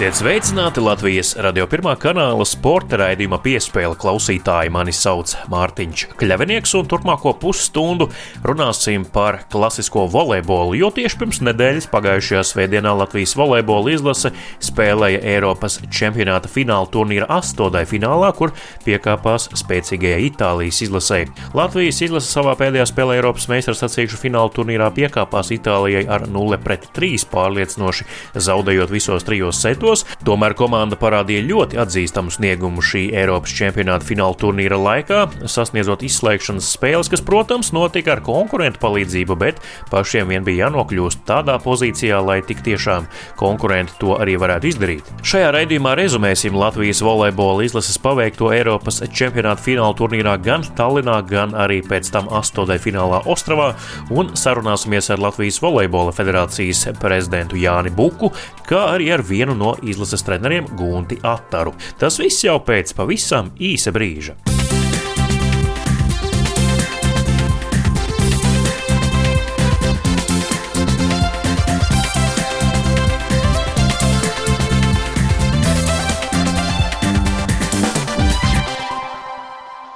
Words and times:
Esiet 0.00 0.16
sveicināti 0.16 0.80
Latvijas 0.80 1.34
radio 1.44 1.66
pirmā 1.68 1.90
kanāla 2.00 2.46
sporta 2.48 2.96
raidījuma 2.96 3.36
piespēle 3.44 3.92
klausītāji. 4.00 4.70
Mani 4.72 4.94
sauc 4.96 5.34
Mārtiņš 5.52 6.06
Kļavinieks, 6.16 6.70
un 6.78 6.86
turpmāko 6.88 7.34
pusstundu 7.36 8.06
runāsim 8.40 9.04
par 9.04 9.42
klasisko 9.52 10.06
volejbolu, 10.08 10.78
jo 10.80 10.88
tieši 10.96 11.18
pirms 11.20 11.42
nedēļas 11.44 11.90
pagājušajā 11.92 12.44
svētdienā 12.48 12.94
Latvijas 12.96 13.36
volejbola 13.36 13.92
izlase 13.92 14.30
spēlēja 14.64 15.20
Eiropas 15.34 15.76
čempionāta 15.92 16.48
fināla 16.48 16.88
turnīra 16.88 17.28
astotdai 17.36 17.84
finālā, 17.92 18.32
kur 18.40 18.56
piekāpās 18.88 19.50
spēcīgajai 19.60 20.24
Itālijas 20.30 20.80
izlasē. 20.88 21.26
Latvijas 21.52 22.00
izlase 22.08 22.32
savā 22.32 22.56
pēdējā 22.56 22.88
spēlē 22.88 23.18
Eiropas 23.20 23.50
meistaru 23.52 23.76
sacīkšu 23.82 24.22
fināla 24.24 24.48
turnīrā 24.56 24.88
piekāpās 24.96 25.52
Itālijai 25.60 26.06
ar 26.08 26.24
0-3 26.24 27.28
pārliecinoši, 27.36 28.10
zaudējot 28.48 28.96
visos 28.96 29.28
trijos 29.28 29.60
setos 29.60 29.89
saitos, 29.90 30.04
tomēr 30.24 30.54
komanda 30.54 30.96
parādīja 30.98 31.44
ļoti 31.48 31.78
atzīstamu 31.80 32.30
sniegumu 32.32 32.82
šī 32.84 33.10
Eiropas 33.16 33.52
čempionāta 33.56 34.06
fināla 34.06 34.36
turnīra 34.38 34.78
laikā, 34.78 35.46
sasniedzot 35.50 36.04
izslēgšanas 36.06 36.68
spēles, 36.76 37.10
kas, 37.10 37.22
protams, 37.24 37.72
notika 37.72 38.14
ar 38.14 38.22
konkurentu 38.24 38.80
palīdzību, 38.82 39.36
bet 39.40 39.60
pašiem 39.90 40.30
vien 40.30 40.44
bija 40.46 40.66
jānokļūst 40.66 41.24
tādā 41.28 41.58
pozīcijā, 41.62 42.20
lai 42.22 42.40
tik 42.46 42.62
tiešām 42.66 43.08
konkurenti 43.40 43.96
to 44.00 44.16
arī 44.20 44.36
varētu 44.40 44.70
izdarīt. 44.70 45.10
Šajā 45.26 45.50
raidījumā 45.56 45.96
rezumēsim 45.98 46.56
Latvijas 46.58 47.02
volejbola 47.04 47.66
izlases 47.66 47.98
paveikto 48.00 48.52
Eiropas 48.54 49.02
čempionāta 49.10 49.64
fināla 49.64 49.96
turnīrā 49.98 50.36
gan 50.42 50.66
Tallinā, 50.76 51.20
gan 51.26 51.56
arī 51.58 51.80
pēc 51.86 52.12
tam 52.14 52.30
astotdai 52.40 52.78
finālā 52.82 53.22
Ostravā, 53.30 53.72
un 54.10 54.34
sarunāsimies 54.38 55.10
ar 55.12 55.22
Latvijas 55.22 55.60
volejbola 55.62 56.14
federācijas 56.14 56.86
prezidentu 57.00 57.58
Jāni 57.60 57.92
Buku, 57.94 58.30
kā 58.70 58.86
arī 58.94 59.10
ar 59.14 59.24
vienu 59.26 59.56
no 59.58 59.74
izlases 59.82 60.24
treneriem 60.26 60.68
Gunti 60.76 61.20
Attaru. 61.22 61.74
Tas 61.98 62.20
viss 62.20 62.44
jau 62.44 62.58
pēc 62.64 62.94
pavisam 62.96 63.54
īsa 63.58 63.94
brīža. 63.94 64.49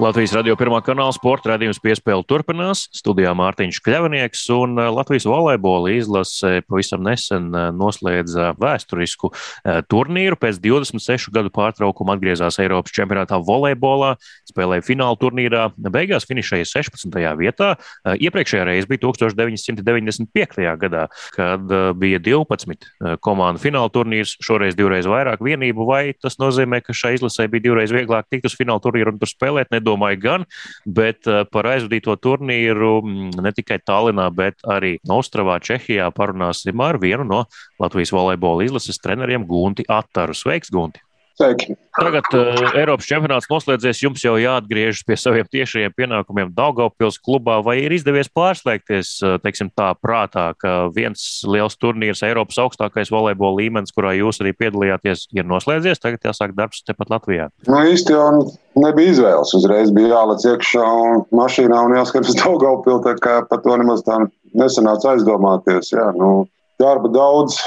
Latvijas 0.05 0.34
radio 0.36 0.52
pirmā 0.60 0.83
kanāla 0.84 1.14
sporta 1.16 1.48
raidījums 1.48 1.78
piespēle 1.80 2.27
turpinās. 2.28 2.83
Studijā 2.92 3.30
Mārtiņš 3.38 3.78
Kļavnieks 3.86 4.42
un 4.52 4.74
uh, 4.77 4.91
Latvijas 4.92 5.24
volejbola 5.24 5.94
izlase 5.94 6.58
pavisam 6.69 7.00
nesen 7.06 7.47
uh, 7.55 7.70
noslēdza 7.72 8.50
vēsturisku 8.60 9.30
uh, 9.32 9.78
turnīru. 9.88 10.36
Pēc 10.42 10.58
26 10.60 11.32
gadu 11.32 11.48
pārtraukuma 11.55 12.19
atgriezās 12.19 12.60
Eiropas 12.60 12.92
čempionātā 12.92 13.38
volejbolā, 13.48 14.10
spēlēja 14.50 14.84
fināla 14.84 15.16
turnīrā, 15.22 15.62
beigās 15.88 16.28
finišēja 16.28 16.69
16. 16.69 17.16
vietā. 17.41 17.70
Iepriekšējā 18.05 18.69
reize 18.69 18.91
bija 18.91 19.06
1995. 19.06 20.69
gadā, 20.84 21.06
kad 21.32 21.75
bija 21.97 22.20
12 22.20 23.16
komandu 23.25 23.64
fināla 23.64 23.88
turnīrs, 23.94 24.36
šoreiz 24.44 24.77
divreiz 24.77 25.08
vairāk 25.08 25.41
vienību, 25.41 25.88
vai 25.88 26.03
tas 26.12 26.37
nozīmē, 26.43 26.84
ka 26.84 26.93
šai 26.93 27.16
izlasē 27.16 27.48
bija 27.48 27.70
divreiz 27.70 27.94
vieglāk 27.94 28.28
tikt 28.28 28.53
uz 28.53 28.60
fināla 28.60 28.84
turnīru 28.84 29.16
un 29.16 29.22
tur 29.22 29.32
spēlēt? 29.32 29.72
Nedomāju 29.72 29.94
nedomāju 29.94 30.21
gan, 30.21 30.44
bet 30.87 31.27
eh, 31.27 31.44
par 31.50 31.69
aizvadīto 31.71 32.16
turnīru 32.16 33.03
mm, 33.03 33.43
ne 33.43 33.53
tikai 33.55 33.81
Tallinā, 33.84 34.31
bet 34.34 34.60
arī 34.66 34.99
Ostravā, 35.09 35.60
Čehijā 35.60 36.10
parunāsim 36.15 36.81
ar 36.81 36.99
vienu 36.99 37.25
no 37.25 37.44
Latvijas 37.81 38.12
volejbola 38.12 38.65
izlases 38.65 38.99
treneriem 38.99 39.47
Gunti 39.47 39.84
Attaru. 39.88 40.34
Sveiks, 40.34 40.71
Gunti! 40.71 41.03
Sveiki. 41.34 41.75
Tagad 41.99 42.28
uh, 42.31 42.61
Eiropas 42.78 43.09
čempionāts 43.11 43.49
noslēdzies, 43.50 44.05
jums 44.05 44.22
jau 44.22 44.37
jāatgriežas 44.39 45.03
pie 45.06 45.17
saviem 45.19 45.49
tiešajiem 45.50 45.95
pienākumiem 45.97 46.53
Daugavpils 46.55 47.19
klubā, 47.19 47.56
vai 47.67 47.81
ir 47.83 47.95
izdevies 47.97 48.31
pārslēgties, 48.31 49.11
uh, 49.25 49.34
teiksim 49.43 49.73
tā, 49.75 49.89
prātā, 49.99 50.53
ka 50.62 50.93
viens 50.94 51.43
liels 51.50 51.75
turnīrs 51.83 52.23
Eiropas 52.27 52.61
augstākais 52.62 53.11
volejbola 53.11 53.65
līmenis, 53.65 53.94
kurā 53.94 54.15
jūs 54.15 54.39
arī 54.44 54.55
piedalījāties, 54.62 55.27
ir 55.34 55.50
noslēdzies, 55.50 56.03
tagad 56.03 56.31
jāsāk 56.31 56.55
darbs 56.55 56.87
tepat 56.87 57.11
Latvijā? 57.17 57.50
Nu, 57.67 57.83
īsti 57.83 58.15
jau 58.15 58.31
nebija 58.78 59.17
izvēles. 59.17 59.55
Uzreiz 59.59 59.91
bija 59.94 60.15
jālec 60.15 60.47
iekšā 60.55 60.87
un 61.03 61.25
mašīnā 61.34 61.83
un 61.89 61.99
jāskatās 61.99 62.39
Daugavpil, 62.44 63.03
tā 63.06 63.19
kā 63.19 63.41
par 63.50 63.67
to 63.67 63.75
nemaz 63.83 64.06
tā 64.06 64.23
nesanāca 64.55 65.17
aizdomāties. 65.17 65.91
Jā, 65.97 66.12
nu, 66.15 66.44
darba 66.78 67.11
daudz, 67.11 67.59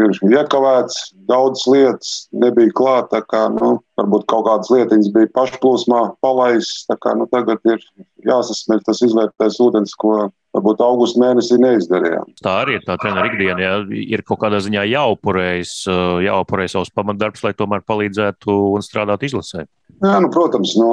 ir 0.00 0.34
iekavēts, 0.36 1.10
daudz 1.28 1.66
lietas 1.70 2.14
nebija 2.36 2.74
klāt. 2.76 3.14
Kā, 3.30 3.46
nu, 3.52 3.76
varbūt 3.98 4.26
kaut 4.30 4.46
kādas 4.48 4.72
lietiņas 4.72 5.12
bija 5.14 5.32
pašplūsmā 5.36 6.02
palaistas. 6.24 6.98
Nu, 7.16 7.28
tagad 7.32 7.62
ir 7.70 7.82
jāsasmeļ 8.26 8.82
tas 8.86 9.02
izvērtēs 9.06 9.60
ūdens, 9.62 9.94
ko 9.98 10.28
varbūt 10.56 10.82
augusta 10.84 11.20
mēnesī 11.20 11.58
neizdarījām. 11.60 12.30
Tā 12.44 12.54
arī 12.62 12.78
ir 12.78 12.84
tā 12.86 12.96
treniņa 13.00 13.26
ikdiena. 13.30 13.58
Jā. 13.62 13.74
Ir 14.16 14.24
kaut 14.26 14.40
kādā 14.44 14.60
ziņā 14.64 14.86
jāupurējas, 14.88 15.74
jāupurējas 16.26 16.76
savus 16.76 16.92
pamatdarbus, 16.96 17.44
lai 17.44 17.52
tomēr 17.58 17.84
palīdzētu 17.88 18.56
un 18.76 18.84
strādātu 18.84 19.28
izlasē. 19.30 19.66
Jā, 20.04 20.16
nu, 20.20 20.28
protams, 20.32 20.74
nu, 20.76 20.88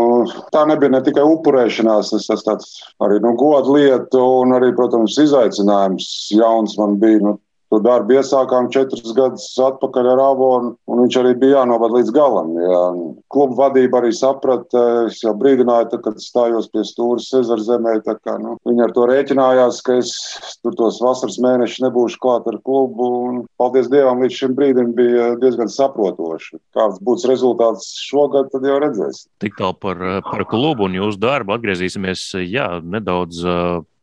tā 0.54 0.64
nebija 0.70 0.94
ne 0.94 1.02
tikai 1.04 1.24
upurēšanās, 1.28 2.14
tas, 2.14 2.44
tas 2.46 2.70
arī 3.04 3.20
nu, 3.24 3.34
godu 3.40 3.76
lieta 3.76 4.22
un 4.22 4.56
arī, 4.56 4.72
protams, 4.78 5.18
izaicinājums 5.20 6.08
jauns 6.32 6.78
man 6.80 6.96
bija. 7.02 7.24
Nu, 7.24 7.40
To 7.74 7.80
darbu 7.82 8.20
iesākām 8.20 8.68
četrus 8.70 9.16
gadus 9.18 9.48
atpakaļ 9.58 10.08
ar 10.12 10.20
Avonu, 10.22 10.76
un 10.86 11.00
viņš 11.02 11.16
arī 11.24 11.32
bija 11.42 11.64
jānovad 11.64 11.96
līdz 11.96 12.12
galam. 12.14 12.52
Jā. 12.62 12.82
Kluba 13.34 13.56
vadība 13.64 13.98
arī 13.98 14.12
saprata, 14.14 14.84
es 15.08 15.24
jau 15.24 15.32
brīdināju, 15.40 15.88
tā, 15.90 15.98
kad 16.06 16.20
stājos 16.22 16.68
pie 16.70 16.84
stūra 16.86 17.24
Cezara 17.26 17.66
zemē. 17.66 17.96
Kā, 18.06 18.36
nu, 18.38 18.60
viņi 18.70 18.84
ar 18.86 18.94
to 18.94 19.08
rēķinājās, 19.10 19.80
ka 19.88 19.96
es 20.04 20.12
tur 20.62 20.78
tos 20.78 21.00
vasaras 21.02 21.40
mēnešus 21.42 21.82
nebūšu 21.88 22.20
klāt 22.22 22.46
ar 22.52 22.60
klubu. 22.62 23.08
Un, 23.32 23.40
paldies 23.58 23.90
Dievam, 23.90 24.22
līdz 24.22 24.38
šim 24.38 24.54
brīdim 24.60 24.94
bija 25.00 25.32
diezgan 25.42 25.72
saprotoši. 25.74 26.60
Kāds 26.78 27.02
būs 27.02 27.26
rezultāts 27.32 27.90
šogad, 28.06 28.52
tad 28.54 28.70
jau 28.70 28.78
redzēsim. 28.86 29.32
Tik 29.42 29.58
tālu 29.58 29.80
par, 29.82 30.04
par 30.30 30.46
klubu 30.52 30.86
un 30.86 31.00
jūsu 31.00 31.18
darbu 31.26 31.58
atgriezīsimies 31.58 32.28
jā, 32.46 32.70
nedaudz 32.86 33.42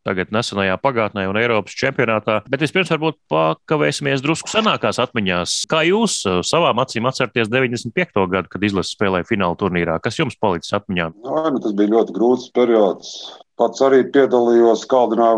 tagad 0.06 0.32
nesenajā 0.34 0.76
pagātnē 0.80 1.26
un 1.30 1.38
Eiropas 1.40 1.76
čempionātā. 1.78 2.40
Bet 2.50 2.64
vispirms 2.64 2.92
varbūt 2.92 3.18
pakavēsimies 3.32 4.22
drusku 4.24 4.50
senākās 4.52 5.00
atmiņās. 5.02 5.56
Kā 5.70 5.82
jūs 5.88 6.20
uh, 6.28 6.40
savām 6.46 6.80
acīm 6.82 7.08
atceraties 7.10 7.50
95. 7.52 8.24
gadu, 8.32 8.50
kad 8.52 8.64
izlases 8.66 8.96
spēlēja 8.96 9.28
fināla 9.28 9.58
turnīrā? 9.60 9.98
Kas 10.04 10.20
jums 10.20 10.38
palicis 10.40 10.76
atmiņā? 10.80 11.10
No, 11.26 11.44
nu, 11.52 11.60
tas 11.62 11.76
bija 11.76 11.94
ļoti 11.96 12.16
grūts 12.16 12.48
periods. 12.56 13.12
Pats 13.60 13.84
arī 13.84 14.06
piedalījos 14.14 14.86
Kaldinā. 14.90 15.34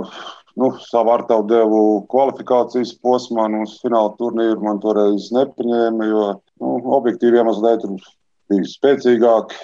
Nu, 0.61 0.69
savu 0.85 1.15
ar 1.15 1.23
tevu 1.25 1.47
devu 1.49 1.83
kvalifikācijas 2.13 2.93
posmā, 3.01 3.47
un 3.49 3.63
uz 3.63 3.79
fināla 3.81 4.13
turnīru 4.19 4.61
man 4.61 4.83
toreiz 4.83 5.31
nepaņēma, 5.33 6.09
jo 6.11 6.27
nu, 6.61 6.75
objektīvi 6.99 7.41
iemesli 7.41 7.65
dēļ 7.65 7.79
tur 7.81 8.11
bija 8.53 8.69
spēcīgāki 8.69 9.57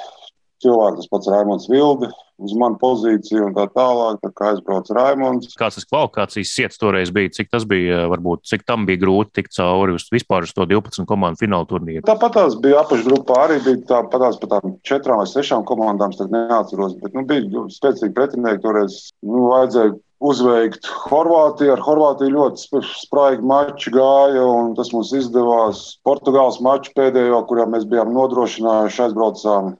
cilvēki, 0.64 0.98
tas 1.00 1.12
pats 1.12 1.30
Raimons 1.32 1.68
Vilde, 1.70 2.10
uz 2.38 2.54
manu 2.58 2.78
pozīciju 2.80 3.48
un 3.48 3.54
tā 3.56 3.66
tālāk. 3.74 4.20
Tā 4.22 4.30
kā 4.34 4.52
aizbrauca 4.52 4.96
Raimons. 4.96 5.52
Kāds 5.58 5.78
tas 5.78 5.88
kvalifikācijas 5.88 6.54
sirds 6.54 6.80
toreiz 6.80 7.12
bija? 7.14 7.32
Cik 7.34 7.52
tas 7.54 7.66
bija, 7.68 8.04
varbūt, 8.12 8.46
cik 8.48 8.66
tam 8.68 8.86
bija 8.88 9.02
grūti 9.02 9.40
tikt 9.40 9.56
cauri 9.58 9.96
uz 9.98 10.08
vispār 10.14 10.46
uz 10.46 10.54
to 10.56 10.66
12 10.70 11.08
komandu 11.10 11.42
fināla 11.42 11.68
turnīru? 11.70 12.06
Tāpat 12.08 12.36
tās 12.38 12.58
bija 12.62 12.82
apakšgrupā, 12.84 13.38
arī 13.46 13.60
bija 13.66 13.84
tāpat 13.94 14.26
tās 14.26 14.42
par 14.42 14.54
tām 14.56 14.76
četrām 14.86 15.22
vai 15.22 15.30
sešām 15.30 15.66
komandām, 15.68 16.14
tad 16.16 16.34
neatceros, 16.34 16.98
bet 17.02 17.16
nu, 17.16 17.26
bija 17.28 17.66
spēcīgi 17.74 18.14
pretinieki 18.16 18.62
toreiz. 18.64 19.00
Nu, 19.26 19.48
vajadzēja 19.52 19.96
uzveikt 20.18 20.86
Horvātiju. 21.08 21.74
Ar 21.74 21.82
Horvātiju 21.82 22.34
ļoti 22.34 22.82
spraigi 23.02 23.44
mači 23.46 23.92
gāja, 23.94 24.44
un 24.46 24.72
tas 24.78 24.90
mums 24.94 25.12
izdevās. 25.16 25.84
Portugāles 26.06 26.60
maču 26.64 26.94
pēdējo, 26.98 27.44
kurā 27.50 27.68
mēs 27.70 27.86
bijām 27.90 28.10
nodrošinājuši, 28.16 29.04
aizbraucām 29.06 29.76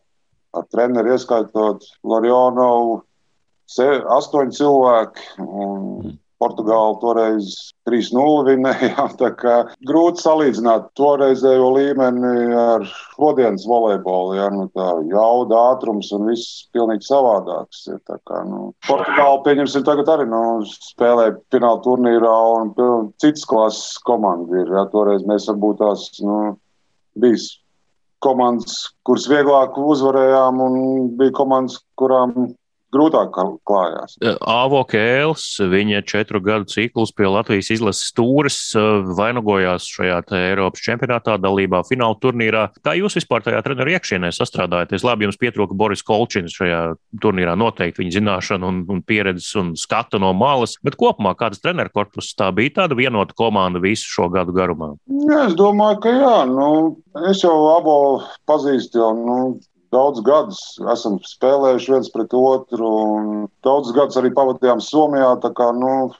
ar 0.56 0.64
treneri 0.72 1.14
ieskaitot 1.16 1.84
Lorionovu, 2.06 3.02
astoņi 4.18 4.58
cilvēki. 4.60 5.28
Mm. 5.44 6.16
Portugāla 6.38 6.94
toreiz 7.02 7.48
3-0 7.88 8.44
vinēja. 8.46 9.06
Grūti 9.90 10.22
salīdzināt 10.22 10.92
toreizējo 10.98 11.72
līmeni 11.74 12.54
ar 12.54 12.84
šodienas 12.86 13.66
volejbolu. 13.66 14.36
Ja, 14.38 14.46
nu, 14.54 14.68
tā 14.70 14.86
jauda, 15.10 15.58
ātrums 15.72 16.12
un 16.14 16.28
viss 16.30 16.68
pilnīgi 16.74 17.08
savādāks. 17.08 17.88
Ja, 17.90 17.98
kā, 18.06 18.44
nu, 18.46 18.70
Portugāla, 18.86 19.42
pieņemsim, 19.48 19.82
tagad 19.88 20.12
arī 20.14 20.28
nu, 20.30 20.42
spēlē 20.70 21.32
fināla 21.54 21.82
turnīrā 21.82 22.36
un 22.60 22.74
citas 23.18 23.42
klases 23.48 23.98
komandi 24.06 24.62
ir. 24.62 24.70
Ja, 24.78 24.86
toreiz 24.94 25.26
mēs 25.26 25.50
varbūt 25.50 25.82
tās 25.82 26.06
nu, 26.22 26.38
bijis 27.18 27.56
komandas, 28.24 28.88
kuras 29.06 29.28
vieglāk 29.30 29.78
uzvarējām, 29.78 30.62
un 30.64 30.78
bija 31.18 31.34
komandas, 31.38 31.80
kurām 31.98 32.34
grūtāk 32.94 33.36
klājās. 33.68 34.16
Avo 34.40 34.82
Kēls, 34.88 35.44
viņa 35.70 36.02
četru 36.08 36.40
gadu 36.44 36.68
ciklus 36.70 37.12
pie 37.16 37.28
Latvijas 37.28 37.70
izlases 37.74 38.08
stūres 38.12 38.58
vainagojās 39.18 39.88
šajā 39.92 40.20
Eiropas 40.38 40.82
čempionātā, 40.84 41.36
dalībā 41.40 41.82
fināla 41.88 42.18
turnīrā. 42.22 42.64
Kā 42.84 42.94
jūs 42.98 43.18
vispār 43.18 43.44
tajā 43.46 43.60
treneru 43.64 43.94
iekšienē 43.96 44.32
sastrādājaties? 44.34 45.04
Labi, 45.06 45.28
jums 45.28 45.40
pietrūka 45.40 45.76
Boris 45.78 46.04
Kolčins 46.06 46.56
šajā 46.56 46.82
turnīrā, 47.22 47.56
noteikti 47.58 48.02
viņa 48.02 48.16
zināšana 48.18 48.68
un, 48.68 48.82
un 48.88 49.02
pieredzes 49.06 49.52
un 49.60 49.74
skata 49.78 50.20
no 50.22 50.32
malas, 50.36 50.78
bet 50.84 50.98
kopumā 51.00 51.34
kādas 51.38 51.62
treneru 51.64 51.92
korpusus 51.94 52.36
tā 52.38 52.50
bija 52.54 52.82
tāda 52.82 52.98
vienota 52.98 53.36
komanda 53.38 53.82
visu 53.82 54.08
šo 54.08 54.28
gadu 54.32 54.54
garumā? 54.56 54.94
Jā, 55.28 55.44
es 55.48 55.56
domāju, 55.58 56.02
ka 56.04 56.14
jā. 56.14 56.36
Nu, 56.48 56.68
es 57.28 57.42
jau 57.44 57.56
abo 57.74 57.98
pazīstu 58.48 59.02
jau 59.02 59.12
nu, 59.16 59.38
daudz 59.94 60.22
gadus 60.24 60.60
esam 60.92 61.18
spēlējuši 61.24 61.92
viens 61.94 62.10
pret 62.14 62.34
otru. 62.36 62.90
Daudzus 63.64 63.96
gadus 63.96 64.18
arī 64.20 64.32
pavadījām 64.36 64.82
Somijā. 64.84 65.34
Tā 65.42 65.52
kā 65.56 65.70
nu, 65.76 66.10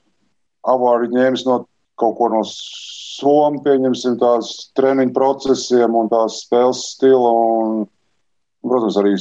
arī 0.65 1.11
ņēmis 1.13 1.45
no 1.47 1.61
kaut 1.99 2.17
ko 2.17 2.29
no 2.33 2.41
Somijas, 2.47 3.63
pieņemsim 3.65 4.17
tās 4.21 4.51
treniņu 4.79 5.15
procesiem 5.15 5.97
un 5.99 6.11
tās 6.11 6.41
spēles 6.45 6.85
stila. 6.95 7.33
Un, 7.53 7.85
protams, 8.65 8.99
arī 9.01 9.15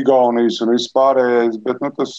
Igaunijas 0.00 0.60
un 0.64 0.74
vispārējais. 0.76 1.60
Bet 1.64 1.80
nu, 1.82 1.92
tas 1.96 2.14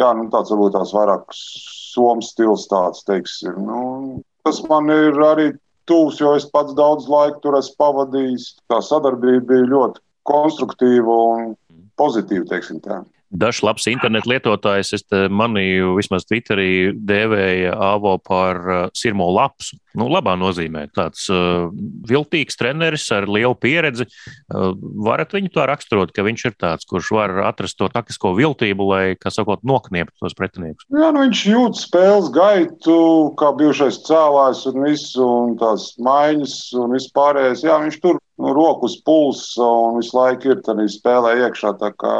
jā, 0.00 0.12
nu, 0.16 0.28
tāds 0.32 0.52
varbūt 0.54 0.76
tās 0.78 0.94
vairāk 0.96 1.26
Somijas 1.36 2.34
stils 2.34 2.68
tāds, 2.70 3.02
teiksim. 3.08 3.58
Nu, 3.66 4.20
tas 4.46 4.62
man 4.70 4.88
ir 4.94 5.18
arī 5.26 5.50
tūs, 5.90 6.20
jo 6.22 6.36
es 6.38 6.46
pats 6.54 6.76
daudz 6.78 7.08
laika 7.10 7.40
tur 7.42 7.58
esmu 7.58 7.76
pavadījis. 7.82 8.54
Tā 8.70 8.78
sadarbība 8.86 9.48
bija 9.50 9.72
ļoti 9.74 10.04
konstruktīva 10.30 11.22
un 11.34 11.56
pozitīva, 12.00 12.46
teiksim 12.54 12.80
tā. 12.84 13.02
Dažs 13.30 13.60
labs 13.62 13.84
internetu 13.86 14.32
lietotājs, 14.32 14.88
es 14.96 15.04
manīju, 15.30 15.92
vismaz 16.00 16.24
Twitterī, 16.26 16.90
dēvēja 17.06 17.76
Avo 17.78 18.16
par 18.18 18.58
uh, 18.58 18.80
sirmo 18.96 19.28
lapsu. 19.30 19.78
Nu, 19.94 20.08
labā 20.10 20.34
nozīmē. 20.38 20.88
Tāds 20.94 21.28
uh, 21.30 21.68
viltīgs 22.10 22.58
treneris 22.58 23.06
ar 23.14 23.28
lielu 23.30 23.54
pieredzi. 23.54 24.08
Uh, 24.50 24.74
varat 25.06 25.30
viņu 25.34 25.52
tā 25.54 25.68
raksturot, 25.70 26.10
ka 26.14 26.24
viņš 26.26 26.44
ir 26.50 26.56
tāds, 26.58 26.88
kurš 26.90 27.12
var 27.14 27.36
atrast 27.46 27.78
to 27.78 27.86
taktisko 27.90 28.32
viltību, 28.34 28.88
lai, 28.90 29.04
kā 29.18 29.30
sakot, 29.34 29.62
noknieptu 29.62 30.26
tos 30.26 30.34
pretiniekus. 30.38 30.88
Jā, 30.90 31.12
nu, 31.14 31.22
viņš 31.22 31.44
jūt 31.52 31.78
spēles 31.84 32.32
gaitu, 32.34 32.96
kā 33.38 33.52
bijušais 33.62 34.02
cēlājs 34.10 34.64
un 34.72 34.82
visu, 34.88 35.22
un 35.22 35.54
tās 35.62 35.92
maiņas 36.02 36.56
un 36.82 36.98
vispārējais. 36.98 37.62
Jā, 37.66 37.78
viņš 37.86 38.02
tur 38.02 38.18
nu, 38.40 38.52
rokas 38.56 38.96
pulsa 39.06 39.64
un 39.64 39.98
visu 40.00 40.16
laiku 40.16 40.54
ir 40.54 40.62
tādā 40.66 40.86
spēlē 40.90 41.36
iekšā. 41.44 41.74
Kā, 42.00 42.14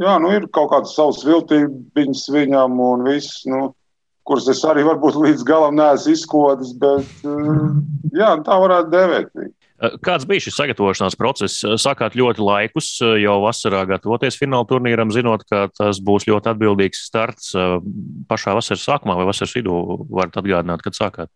jā, 0.00 0.16
nu, 0.22 0.32
ir 0.36 0.48
kaut 0.52 0.72
kādas 0.74 0.94
savas 0.96 1.22
viltības 1.26 2.26
viņam 2.32 2.76
un 2.84 3.06
viss. 3.08 3.42
Nu, 3.48 3.72
kuras 4.28 4.46
es 4.52 4.62
arī 4.68 4.84
varbūt 4.86 5.18
līdz 5.24 5.46
galam 5.48 5.78
neesmu 5.80 6.14
izkodis, 6.14 6.76
bet 6.78 7.26
jā, 8.14 8.36
tā 8.46 8.60
varētu 8.66 8.94
dēvēt. 8.94 9.34
Kāds 10.06 10.22
bija 10.30 10.44
šis 10.44 10.54
sagatavošanās 10.60 11.16
process? 11.18 11.64
Sākāt 11.82 12.14
ļoti 12.14 12.44
laikus, 12.44 12.92
jau 13.18 13.40
vasarā 13.42 13.80
gatavoties 13.90 14.36
fināla 14.38 14.68
turnīram, 14.70 15.10
zinot, 15.10 15.42
ka 15.50 15.64
tas 15.74 15.98
būs 15.98 16.28
ļoti 16.28 16.52
atbildīgs 16.52 17.02
starts 17.08 17.50
pašā 18.30 18.54
vasaras 18.54 18.84
sākumā 18.86 19.16
vai 19.18 19.26
vasaras 19.26 19.56
vidū. 19.58 19.74
Varat 20.06 20.38
atgādināt, 20.38 20.84
kad 20.86 20.94
sākāt? 20.94 21.32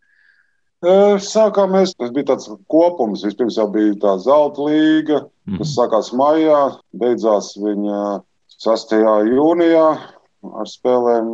Sākām 0.85 1.73
mēs, 1.73 1.95
tas 1.97 2.11
bija 2.13 2.35
tāds 2.35 2.51
kopums. 2.69 3.25
Vispirms 3.25 3.57
jau 3.57 3.69
bija 3.73 3.95
tā 4.03 4.17
zelta 4.21 4.67
līga, 4.69 5.23
kas 5.47 5.55
mhm. 5.55 5.71
sākās 5.73 6.13
maijā, 6.13 6.77
beidzās 6.93 7.55
viņa 7.57 8.21
6. 8.61 8.93
jūnijā 9.33 9.87
ar 10.47 10.69
spēlēm 10.69 11.31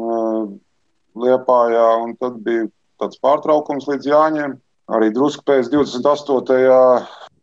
Liepājā, 1.13 1.89
un 2.05 2.15
tad 2.17 2.39
bija 2.45 2.69
tāds 3.03 3.19
pārtraukums 3.21 3.89
līdz 3.91 4.07
Jāņiem. 4.09 4.55
Arī 4.93 5.11
drusku 5.15 5.45
pēc 5.47 5.69
28. 5.73 6.57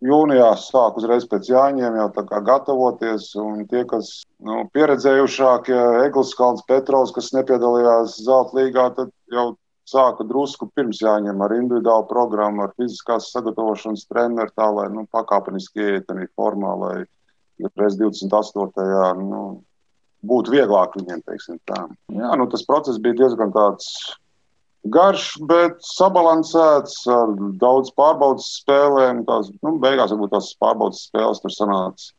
jūnijā 0.05 0.49
sāk 0.59 0.97
uzreiz 0.99 1.27
pēc 1.29 1.49
Jāņiem 1.51 1.99
jau 1.99 2.09
tā 2.15 2.23
kā 2.29 2.41
gatavoties, 2.45 3.29
un 3.39 3.65
tie, 3.69 3.83
kas 3.87 4.23
nu, 4.43 4.63
pieredzējušākie, 4.73 5.79
Eglis 6.05 6.33
Kalns 6.37 6.65
Petrovs, 6.67 7.13
kas 7.15 7.31
nepiedalījās 7.35 8.19
zelta 8.23 8.59
līgā, 8.59 8.89
tad 8.97 9.11
jau 9.33 9.51
sāka 9.89 10.25
drusku 10.27 10.69
pirms 10.75 11.01
jāņem 11.03 11.41
ar 11.43 11.55
individuālu 11.55 12.07
programmu, 12.09 12.65
ar 12.65 12.75
fiziskās 12.79 13.31
sagatavošanas 13.33 14.05
treneru, 14.09 14.53
tā 14.55 14.67
lai 14.75 14.87
nu, 14.93 15.05
pakāpeniski 15.13 15.83
ieiet 15.85 16.07
tādā 16.09 16.27
formā, 16.39 16.75
lai 16.83 16.95
reiz 17.79 17.97
28. 17.99 19.25
Nu, 19.25 19.43
būtu 20.29 20.55
vieglāk 20.55 20.95
viņiem. 20.99 21.23
Jā, 22.15 22.33
nu, 22.39 22.47
tas 22.51 22.65
process 22.67 23.01
bija 23.01 23.17
diezgan 23.23 23.51
garš, 24.95 25.25
bet 25.49 25.81
sabalansēts 25.83 27.01
ar 27.11 27.33
daudz 27.59 27.91
pārbaudas 27.97 28.53
spēlēm. 28.61 29.25
Tās, 29.27 29.51
nu, 29.65 29.75
beigās 29.83 30.15
varbūt 30.15 30.37
tās 30.37 30.53
pārbaudas 30.61 31.03
spēles 31.09 31.43
tur 31.43 31.55
sanāca 31.55 32.13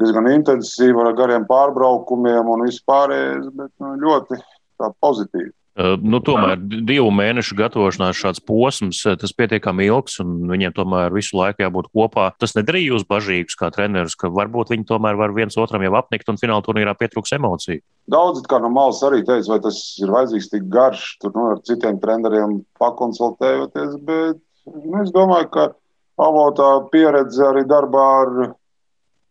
diezgan 0.00 0.28
intensīvi 0.32 1.02
ar 1.02 1.14
gariem 1.18 1.46
pārbraukumiem 1.48 2.48
un 2.54 2.64
vispārējais, 2.66 3.48
bet 3.56 3.72
nu, 3.82 3.94
ļoti 4.00 4.38
pozitīvi. 5.04 5.52
Nu, 5.80 6.18
tomēr 6.24 6.58
divu 6.60 7.08
mēnešu 7.14 7.56
gatavošanās 7.58 8.18
šāds 8.18 8.42
posms, 8.44 9.00
tas 9.20 9.32
pietiekami 9.36 9.86
ilgs, 9.88 10.18
un 10.22 10.50
viņiem 10.50 10.74
tomēr 10.76 11.14
visu 11.14 11.38
laiku 11.38 11.64
jābūt 11.64 11.88
kopā. 11.94 12.26
Tas 12.42 12.56
nedarīja 12.58 12.94
jūs 12.94 13.06
bažīgus 13.08 13.56
kā 13.60 13.70
trenerus, 13.74 14.16
ka 14.18 14.28
varbūt 14.34 14.74
viņi 14.74 14.88
tomēr 14.90 15.18
var 15.20 15.34
viens 15.36 15.56
otram 15.60 15.84
jau 15.86 15.94
apnikt 16.00 16.28
un 16.28 16.40
fināla 16.40 16.64
turnīrā 16.66 16.94
pietrūks 16.98 17.36
emociju. 17.38 17.80
Daudz 18.10 18.42
kā 18.50 18.60
no 18.60 18.72
malas 18.74 19.00
arī 19.06 19.22
teica, 19.24 19.54
vai 19.54 19.60
tas 19.64 19.80
ir 20.02 20.12
vajadzīgs 20.12 20.50
tik 20.52 20.68
garš, 20.72 21.06
tur 21.22 21.34
nu, 21.36 21.48
ar 21.54 21.64
citiem 21.66 22.00
treneriem 22.02 22.60
pakonsultējoties, 22.80 24.00
bet 24.04 24.40
nu, 24.74 25.02
es 25.04 25.14
domāju, 25.14 25.52
ka 25.54 25.68
avotā 26.20 26.72
pieredze 26.92 27.46
arī 27.46 27.64
darbā 27.68 28.06
ar 28.24 28.34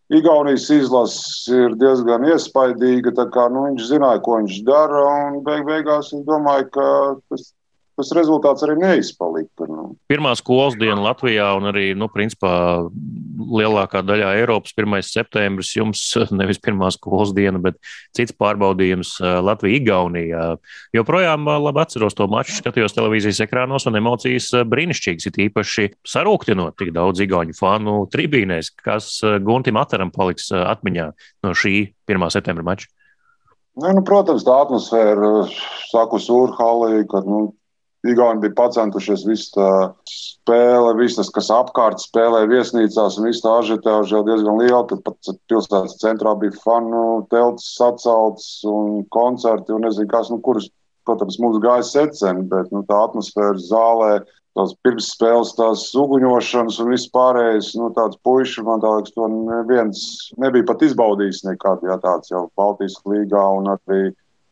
Igaunijas 0.10 0.66
izlase 0.74 1.54
ir 1.68 1.76
diezgan 1.78 2.26
iespaidīga. 2.26 3.14
Kā, 3.34 3.46
nu, 3.54 3.68
viņš 3.68 3.90
zināja, 3.92 4.24
ko 4.26 4.40
viņš 4.40 4.62
dara. 4.66 5.06
Beig 5.46 5.68
beigās 5.68 6.10
es 6.18 6.24
domāju, 6.26 6.70
ka 6.74 6.88
tas 7.30 7.52
tas 8.00 8.14
rezultāts 8.16 8.64
arī 8.64 8.78
neizpalika. 8.80 9.68
Pirmā 10.10 10.32
skolas 10.34 10.74
diena 10.74 11.04
Latvijā 11.04 11.52
un 11.54 11.70
arī, 11.70 11.92
nu, 11.94 12.08
principā, 12.10 12.52
lielākā 13.38 14.02
daļā 14.02 14.32
Eiropas 14.40 14.74
1. 14.74 15.04
septembris 15.06 15.76
jums 15.76 16.02
nevis 16.40 16.58
pirmā 16.66 16.90
skolas 16.96 17.30
diena, 17.38 17.62
bet 17.62 17.78
cits 18.18 18.34
pārbaudījums 18.34 19.16
Latvijā-Igaunijā. 19.22 20.48
Joprojām 20.98 21.46
labi 21.62 21.84
atceros 21.84 22.18
to 22.18 22.26
maču, 22.32 22.58
skatījos 22.58 22.98
televīzijas 22.98 23.44
ekrānos 23.46 23.86
un 23.86 24.00
emocijas 24.02 24.50
brīnišķīgas, 24.72 25.30
it 25.30 25.38
īpaši 25.46 25.90
sarūktinot 26.10 26.80
tik 26.82 26.90
daudz 26.98 27.22
igauņu 27.28 27.54
fanu 27.60 28.00
tribīnēs, 28.10 28.74
kas 28.82 29.20
Guntim 29.46 29.78
Ataram 29.78 30.10
paliks 30.16 30.50
atmiņā 30.58 31.12
no 31.46 31.54
šī 31.54 31.76
1. 32.10 32.32
septembra 32.34 32.66
mača. 32.66 32.90
Ne, 33.80 33.94
nu, 33.94 34.02
protams, 34.04 34.42
tā 34.44 34.58
atmosfēra 34.66 35.46
sākus 35.92 36.26
Urhalī, 36.34 37.06
kad 37.08 37.30
nu, 37.30 37.52
Igauni 38.08 38.40
bija 38.40 38.56
pacentušies 38.56 39.26
visu 39.28 39.50
tā 39.58 39.70
spēle, 40.08 40.94
visas, 40.96 41.28
kas 41.36 41.50
apkārt 41.52 42.00
spēlē 42.00 42.46
viesnīcās, 42.48 43.18
un 43.20 43.28
viss 43.28 43.44
tā 43.44 43.58
ažiotāža 43.60 44.16
jau 44.16 44.22
diezgan 44.28 44.62
liela. 44.62 44.86
Tad 44.88 45.04
pat 45.04 45.32
pilsētas 45.52 45.98
centrā 46.00 46.32
bija 46.40 46.56
fanu 46.64 47.26
telts 47.34 47.68
sacelts 47.76 48.48
un 48.70 49.04
koncerti, 49.12 49.76
un 49.76 49.84
nezinu, 49.84 50.08
kas, 50.12 50.32
nu, 50.32 50.40
kurus, 50.46 50.70
protams, 51.04 51.42
mums 51.44 51.60
gāja 51.64 51.84
seceni, 51.90 52.46
bet 52.48 52.72
nu, 52.72 52.86
tā 52.88 53.02
atmosfēra 53.10 53.60
zālē, 53.68 54.14
tās 54.56 54.72
pirmsspēles, 54.86 55.54
tās 55.60 55.84
uguņošanas 56.00 56.80
un 56.80 56.94
viss 56.94 57.12
pārējais, 57.12 57.74
nu, 57.82 57.92
tāds 58.00 58.20
puiši, 58.24 58.64
man 58.68 58.80
tā 58.84 58.96
liekas, 58.96 59.16
to 59.18 59.28
neviens 59.34 60.08
nebija 60.40 60.68
pat 60.72 60.88
izbaudījis 60.88 61.44
nekad, 61.52 61.84
ja 61.84 62.00
tāds 62.00 62.32
jau 62.32 62.48
Baltijas 62.60 62.96
līgā 63.04 63.44
un 63.60 63.74
arī 63.76 64.02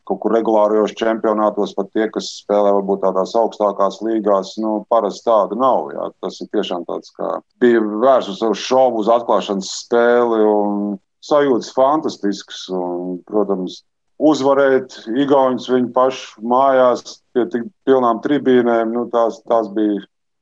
kaut 0.08 0.22
kur 0.24 0.34
regulāros 0.36 0.96
čempionātos, 0.98 1.74
pat 1.78 1.90
tie, 1.94 2.08
kas 2.14 2.30
spēlē 2.42 2.72
varbūt 2.78 3.04
tādās 3.04 3.36
augstākās 3.38 4.00
līgās, 4.06 4.56
nu, 4.64 4.80
parasti 4.92 5.28
tāda 5.28 5.58
nav. 5.60 5.92
Jā. 5.96 6.08
Tas 6.24 6.40
ir 6.44 6.52
tiešām 6.56 6.88
tāds, 6.88 7.12
kā 7.18 7.38
bija 7.64 7.84
vērsts 7.84 8.44
uz 8.48 8.64
šovu, 8.64 9.04
uz 9.04 9.12
atklāšanas 9.12 9.74
spēli 9.84 10.42
un 10.48 10.98
sajūtas 11.28 11.74
fantastisks. 11.76 12.66
Un, 12.74 13.18
protams, 13.28 13.82
uzvarēt 14.18 15.00
Igaunus 15.14 15.70
viņu 15.72 15.92
pašu 15.96 16.46
mājās 16.54 17.20
pie 17.36 17.48
tik 17.54 17.68
pilnām 17.88 18.22
tribīnēm, 18.24 18.94
nu, 18.96 19.08
tās, 19.14 19.42
tās 19.50 19.70
bija 19.76 20.02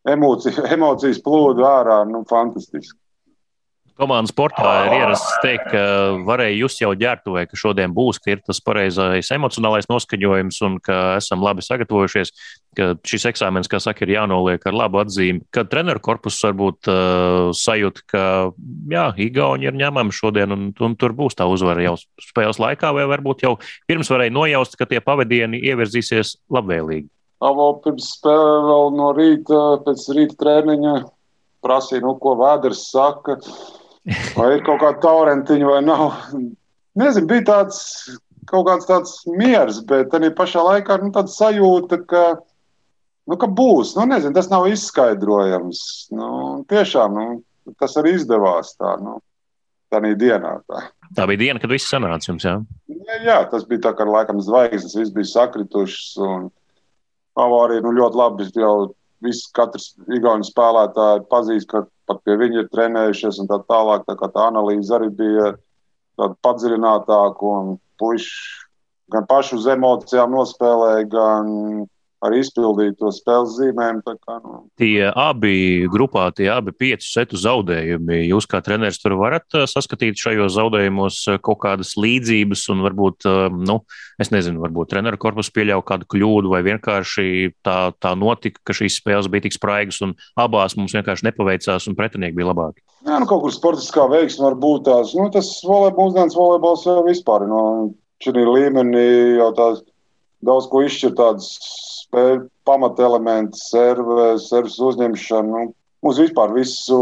emocija, 0.09 0.67
emocijas 0.75 1.21
plūdu 1.25 1.65
ārā, 1.67 2.03
nu, 2.09 2.23
fantastiski. 2.29 2.97
Komandas 3.95 4.33
sportā 4.33 4.71
ir 4.89 4.93
ierasts 4.97 5.37
teikt, 5.39 5.69
ka 5.71 5.83
varēja 6.27 6.57
just 6.57 6.81
jau 6.81 6.89
ģērbtuvē, 6.99 7.45
ka 7.47 7.55
šodien 7.55 7.93
būs, 7.95 8.17
ka 8.19 8.33
ir 8.33 8.41
tas 8.43 8.59
pareizais 8.59 9.29
emocionālais 9.31 9.87
noskaņojums 9.87 10.57
un 10.67 10.75
ka 10.83 10.97
esam 11.15 11.43
labi 11.45 11.63
sagatavojušies, 11.63 12.33
ka 12.75 12.89
šis 13.07 13.27
eksāmenis, 13.31 13.69
kā 13.71 13.79
saka, 13.79 14.03
ir 14.03 14.17
jānoliek 14.17 14.67
ar 14.67 14.75
labu 14.75 14.99
atzīmi. 14.99 15.45
Kad 15.55 15.71
treneru 15.71 16.03
korpus 16.03 16.41
varbūt 16.43 16.89
uh, 16.91 17.53
sajūt, 17.55 18.01
ka 18.11 18.25
jā, 18.91 19.05
Igauni 19.25 19.69
ir 19.71 19.79
ņemami 19.79 20.17
šodien 20.19 20.51
un, 20.51 20.67
un 20.75 20.99
tur 20.99 21.15
būs 21.15 21.39
tā 21.39 21.47
uzvara 21.47 21.87
jau 21.87 21.95
spēles 22.19 22.59
laikā, 22.59 22.91
vai 22.99 23.07
varbūt 23.13 23.47
jau 23.47 23.55
pirms 23.87 24.11
varēja 24.11 24.35
nojaust, 24.35 24.75
ka 24.75 24.89
tie 24.91 24.99
pavadieni 24.99 25.63
ievirzīsies 25.71 26.35
labvēlīgi. 26.51 27.07
Vēl 27.45 27.79
pirms 27.87 28.11
spēles, 28.17 28.67
vēl 28.67 28.93
no 28.99 29.09
rīta, 29.15 29.63
pēc 29.87 30.05
rīta 30.19 30.39
treniņa 30.43 30.93
prasīja, 31.63 32.03
nu, 32.03 32.17
ko 32.19 32.35
vēders 32.43 32.89
saka. 32.91 33.39
Vai 34.35 34.51
ir 34.55 34.63
kaut 34.65 34.83
kāda 34.83 35.01
taurentiņa 35.01 35.69
vai 35.69 35.81
nav? 35.85 36.05
Nezinu, 36.95 37.27
bija 37.29 37.45
tāds 37.49 37.79
kaut 38.49 38.67
kāds 38.67 38.87
tāds 38.89 39.15
miers, 39.37 39.81
bet 39.89 40.13
arī 40.15 40.29
pašā 40.35 40.63
laikā 40.63 40.99
nu, 41.01 41.11
tāds 41.15 41.37
sajūta, 41.39 41.99
ka, 42.09 42.23
nu, 43.29 43.37
ka 43.41 43.49
būs. 43.49 43.95
Nu, 43.97 44.05
nezinu, 44.09 44.35
tas 44.37 44.51
nav 44.51 44.67
izskaidrojams. 44.69 45.81
Nu, 46.15 46.29
tiešām 46.69 47.17
nu, 47.17 47.25
tas 47.81 47.97
arī 48.01 48.15
izdevās 48.19 48.75
tā, 48.77 48.95
nu, 49.01 49.17
tā 49.93 50.01
dienā. 50.05 50.59
Tā. 50.69 50.83
tā 51.17 51.25
bija 51.31 51.43
diena, 51.45 51.63
kad 51.63 51.73
viss 51.73 51.89
sanāca 51.89 52.29
jums. 52.29 52.45
Jā, 52.45 52.59
jā, 52.91 53.17
jā 53.25 53.39
tas 53.51 53.65
bija 53.69 53.87
tā, 53.87 53.95
ka 53.97 54.07
laikam 54.09 54.43
zvaigznes 54.43 54.97
viss 54.99 55.15
bija 55.15 55.31
sakritušas. 55.33 56.13
Un 56.21 56.47
avārija 57.39 57.83
nu, 57.83 57.95
ļoti 57.97 58.21
labi 58.21 58.47
jau 58.53 58.75
viss 59.25 59.49
katrs 59.55 59.93
Igaunijas 60.13 60.51
spēlētājs 60.53 61.25
pazīst, 61.31 61.69
ka 61.71 61.85
pat 62.09 62.21
pie 62.25 62.35
viņa 62.41 62.61
ir 62.61 62.69
trenējušies 62.73 63.41
un 63.43 63.49
tā 63.49 63.59
tālāk. 63.69 64.05
Tā, 64.07 64.15
tā 64.19 64.45
analīze 64.49 64.93
arī 64.95 65.09
bija 65.13 65.55
tāda 66.19 66.35
padziļinātāka 66.45 67.49
un 67.49 67.75
puiši 67.99 68.65
gan 69.13 69.27
paši 69.29 69.57
uz 69.59 69.67
emocijām 69.69 70.33
nospēlēja, 70.33 71.05
gan 71.11 71.49
arī 72.25 72.41
izpildīt 72.43 72.97
to 72.99 73.11
spēles 73.13 73.55
zīmēm. 73.57 74.01
Kā, 74.05 74.37
nu. 74.43 74.63
Tie 74.79 75.07
abi 75.09 75.85
grupā, 75.91 76.27
tie 76.35 76.49
abi 76.53 76.73
piecu 76.75 77.07
setu 77.07 77.39
zaudējumi, 77.39 78.23
jūs 78.29 78.47
kā 78.49 78.61
treneris 78.65 79.01
tur 79.01 79.17
varat 79.19 79.45
uh, 79.57 79.65
saskatīt 79.69 80.19
šajos 80.21 80.55
zaudējumos 80.57 81.21
uh, 81.29 81.39
kaut 81.43 81.61
kādas 81.63 81.95
līdzības, 81.99 82.65
un 82.73 82.83
varbūt, 82.85 83.27
uh, 83.29 83.47
nu, 83.53 83.79
es 84.21 84.31
nezinu, 84.33 84.61
varbūt 84.63 84.93
treneru 84.93 85.19
korpus 85.21 85.51
pieļauj 85.55 85.85
kādu 85.87 86.09
kļūdu, 86.15 86.53
vai 86.53 86.63
vienkārši 86.67 87.55
tā, 87.65 87.79
tā 88.01 88.15
notika, 88.19 88.61
ka 88.65 88.77
šīs 88.77 88.99
spēles 89.01 89.29
bija 89.31 89.47
tik 89.47 89.57
spraigas, 89.57 90.01
un 90.05 90.15
abās 90.39 90.77
mums 90.79 90.95
vienkārši 90.97 91.29
nepaveicās, 91.29 91.89
un 91.89 91.97
pretinieki 91.97 92.37
bija 92.37 92.51
labāki. 92.51 92.85
Jā, 93.05 93.19
nu, 93.21 93.27
kaut 93.29 93.43
kur 93.43 93.53
sportiskā 93.53 94.07
veiksme 94.09 94.47
var 94.47 94.55
būt 94.57 94.87
tās. 94.87 95.13
Nu, 95.17 95.27
tas 95.33 95.51
mūsdienas 95.65 96.37
volejbols 96.37 96.87
jau 96.87 97.03
vispār 97.05 97.45
no 97.49 97.61
šī 98.23 98.33
līmenī 98.33 99.09
jau 99.37 99.51
tās 99.57 99.83
daudz 100.45 100.69
ko 100.71 100.83
izšķir 100.85 101.13
tādas 101.17 101.49
spēļu 102.05 102.45
pamatelementi, 102.67 103.59
serves, 103.59 104.49
serves 104.49 104.77
uzņemšana. 104.81 105.49
Nu, 105.51 105.73
mums 106.05 106.21
vispār 106.21 106.53
visu 106.55 106.99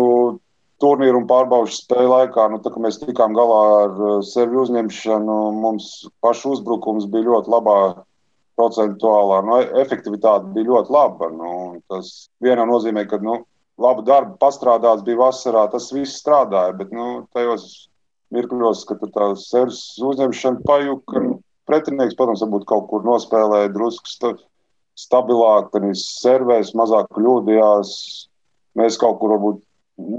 turnīru 0.84 1.22
un 1.22 1.28
pārbaudas 1.30 1.82
spēļu 1.84 2.10
laikā, 2.12 2.48
nu, 2.52 2.60
tā, 2.64 2.74
mēs 2.84 3.00
tikām 3.04 3.36
galā 3.38 3.62
ar 3.84 3.94
uh, 4.02 4.18
sevi 4.28 4.60
uzņemšanu, 4.64 5.38
mums 5.64 5.92
pašu 6.24 6.58
uzbrukums 6.58 7.08
bija 7.12 7.30
ļoti 7.30 7.54
labā 7.54 7.78
procentuālā. 8.60 9.40
Nu, 9.48 9.58
efektivitāte 9.84 10.52
bija 10.56 10.72
ļoti 10.72 10.94
laba. 10.94 11.32
Nu, 11.34 11.54
tas 11.92 12.12
vienā 12.44 12.68
nozīmē, 12.70 13.06
ka 13.10 13.20
nu, 13.24 13.42
labu 13.82 14.06
darbu 14.06 14.38
pastrādāts 14.42 15.06
bija 15.06 15.22
vasarā, 15.24 15.66
tas 15.72 15.90
viss 15.96 16.20
strādāja. 16.22 16.76
Bet 16.78 16.94
nu, 16.96 17.26
tajos 17.36 17.88
mirkļos, 18.34 18.86
kad 18.90 19.04
tā 19.14 19.32
servis 19.40 19.82
uzņemšana 20.02 20.64
pajuka, 20.68 21.24
pretinieks, 21.70 22.18
protams, 22.20 22.44
varbūt 22.46 22.68
kaut 22.70 22.90
kur 22.92 23.06
nospēlēja 23.08 23.72
drusku 23.74 24.12
stabilāk, 25.00 25.74
viņš 25.74 26.04
servēs, 26.22 26.74
mazāk 26.78 27.10
kļūdījās. 27.18 27.94
Mēs 28.80 28.98
kaut 29.02 29.20
kur 29.22 29.36
varbūt 29.36 29.62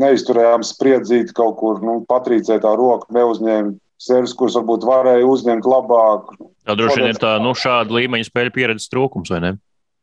neizturējām 0.03 0.65
spriedzīt, 0.67 1.33
kaut 1.35 1.59
kur 1.61 1.83
nu, 1.85 2.01
patrīcē 2.09 2.61
tā 2.63 2.75
roka 2.79 3.11
neuzņēma. 3.15 3.75
Servis, 4.05 4.35
kurus 4.37 4.57
varbūt 4.59 4.85
varēja 4.85 5.27
uzņemt 5.27 5.67
labāk. 5.71 6.35
Tā 6.67 6.75
droši 6.77 7.01
vien 7.01 7.15
ir 7.15 7.21
tā, 7.23 7.37
nu, 7.41 7.55
šāda 7.57 7.95
līmeņa 7.95 8.27
spēļu 8.27 8.53
pieredzes 8.53 8.91
trūkums, 8.93 9.31
vai 9.33 9.41
ne? 9.41 9.53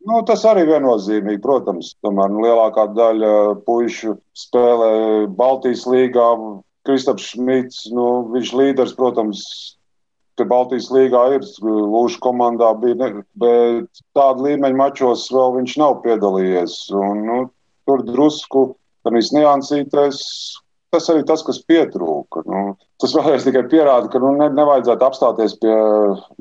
Nu, 0.08 0.22
tas 0.25 0.42
arī 0.50 0.63
viennozīmīgi, 0.66 1.42
protams. 1.44 1.92
Tomēr 2.01 2.32
nu, 2.34 2.42
lielākā 2.48 2.88
daļa 2.96 3.34
puišu 3.68 4.16
spēlē 4.48 4.94
Baltijas 5.38 5.86
līgā. 5.90 6.28
Kristaps 6.88 7.28
Šmits, 7.36 7.84
nu, 7.94 8.08
viņš 8.34 8.54
līderis, 8.58 8.96
protams, 8.98 9.44
ka 10.40 10.48
Baltijas 10.50 10.90
līgā 10.94 11.24
ir 11.36 11.46
Lūša 11.62 12.22
komandā, 12.24 12.72
bija, 12.82 13.12
bet 13.42 14.04
tāda 14.18 14.48
līmeņa 14.48 14.80
mačos 14.80 15.28
vēl 15.34 15.58
viņš 15.60 15.78
nav 15.82 16.00
piedalījies. 16.06 16.78
Un, 16.98 17.24
nu, 17.28 17.40
tur 17.90 18.04
drusku 18.08 18.72
tādīs 19.06 19.32
niansītēs. 19.36 20.22
Tas 20.92 21.06
arī 21.08 21.22
tas, 21.24 21.40
kas 21.48 21.62
pietrūka. 21.64 22.44
Nu, 22.52 22.76
tas 23.00 23.14
vēlreiz 23.16 23.46
tikai 23.48 23.64
pierāda, 23.72 24.10
ka 24.12 24.20
nu, 24.20 24.34
ne, 24.36 24.50
nevajadzētu 24.52 25.06
apstāties 25.08 25.56
pie 25.62 25.76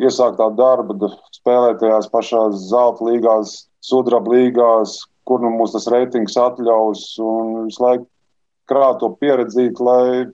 iesāktā 0.03 0.49
darba, 0.59 1.13
spēlēt 1.37 1.79
tajās 1.83 2.11
pašās 2.11 2.65
zelta 2.73 3.07
līgās, 3.07 3.53
sudraba 3.87 4.35
līgās, 4.35 4.97
kur 5.29 5.43
nu 5.45 5.53
mums 5.55 5.77
tas 5.77 5.87
reitings 5.93 6.35
atļaus 6.35 7.05
un 7.23 7.53
visu 7.69 7.85
laiku 7.85 8.09
krāt 8.71 8.99
to 9.03 9.13
pieredzīt, 9.23 9.79
lai 9.83 10.27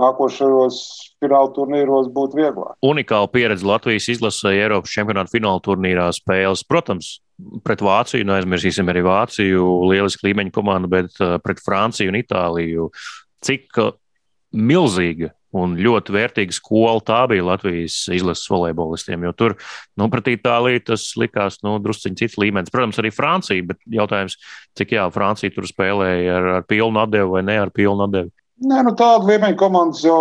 nākošajos 0.00 0.80
fināla 1.22 1.52
turnīros 1.56 2.10
būtu 2.12 2.40
vieglāk. 2.40 2.76
Unikāla 2.84 3.30
pieredze 3.32 3.66
Latvijas 3.66 4.08
izlasē 4.12 4.52
Eiropas 4.54 4.92
čempionāta 4.92 5.32
fināla 5.32 5.62
turnīrā 5.64 6.08
spēles. 6.16 6.64
Protams, 6.68 7.16
pret 7.66 7.84
Vāciju, 7.84 8.26
neaizmirsīsim 8.28 8.92
arī 8.92 9.04
Vāciju, 9.06 9.64
lieliski 9.90 10.28
līmeņa 10.30 10.54
komandu, 10.54 10.92
bet 10.92 11.16
uh, 11.22 11.38
pret 11.42 11.62
Franciju 11.64 12.12
un 12.12 12.20
Itāliju. 12.20 12.90
Cik 13.46 13.80
uh, 13.82 13.96
milzīga 14.56 15.32
un 15.56 15.76
ļoti 15.80 16.12
vērtīga 16.12 16.52
skola 16.52 17.00
tā 17.06 17.22
bija 17.30 17.44
Latvijas 17.46 18.02
izlases 18.12 18.48
volejbolistiem. 18.52 19.24
Jo 19.24 19.32
tur, 19.36 19.54
nu, 19.96 20.08
pret 20.12 20.28
Itāliju 20.34 20.82
tas 20.90 21.06
likās, 21.16 21.60
nu, 21.64 21.76
drusciņš 21.82 22.20
cits 22.20 22.40
līmenis. 22.42 22.72
Protams, 22.74 23.00
arī 23.00 23.12
Francija, 23.14 23.64
bet 23.70 23.80
jautājums, 23.88 24.36
cik 24.76 24.96
jā, 24.98 25.06
Francija 25.14 25.54
tur 25.54 25.68
spēlēja 25.68 26.36
ar, 26.40 26.50
ar 26.58 26.66
pilnu 26.68 27.00
atdevi 27.00 27.32
vai 27.38 27.46
ne 27.46 27.60
ar 27.64 27.72
pilnu 27.72 28.08
atdevi. 28.08 28.34
Nē, 28.56 28.78
nu, 28.86 28.94
tāda 28.96 29.28
līmeņa 29.28 29.56
komandas 29.60 30.00
jau 30.06 30.20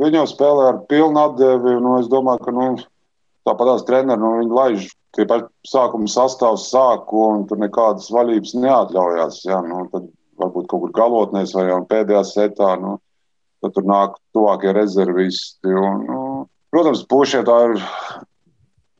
viņi 0.00 0.18
jau 0.18 0.26
spēlē 0.26 0.64
ar 0.72 0.78
pilnu 0.90 1.20
atdevi. 1.22 1.76
Nu, 1.78 1.92
es 2.00 2.08
domāju, 2.10 2.42
ka 2.42 2.54
nu, 2.54 2.64
tāpat 3.46 3.68
tās 3.70 3.84
treneri 3.86 4.18
nu, 4.18 4.32
viņi 4.40 4.56
laiž 4.56 4.88
tie 5.14 5.26
paši 5.30 5.46
sākuma 5.70 6.10
sastāvs 6.10 6.66
sāku 6.72 7.22
un 7.28 7.44
tur 7.46 7.60
nekādas 7.62 8.10
vaļības 8.10 8.56
neatļaujās. 8.58 9.38
Ja? 9.46 9.60
Nu, 9.62 9.84
tad 9.92 10.08
varbūt 10.42 10.66
kaut 10.72 10.82
kur 10.88 10.94
galotnēs 10.96 11.54
vai 11.54 11.68
pēdējā 11.92 12.24
setā. 12.26 12.72
Nu, 12.82 12.96
tad 13.62 13.76
tur 13.78 13.86
nāk 13.86 14.18
tuvākie 14.34 14.74
rezervisti. 14.74 15.70
Un, 15.70 16.02
nu, 16.10 16.20
protams, 16.74 17.06
pušie 17.06 17.44
tā 17.46 17.60
ir 17.68 17.86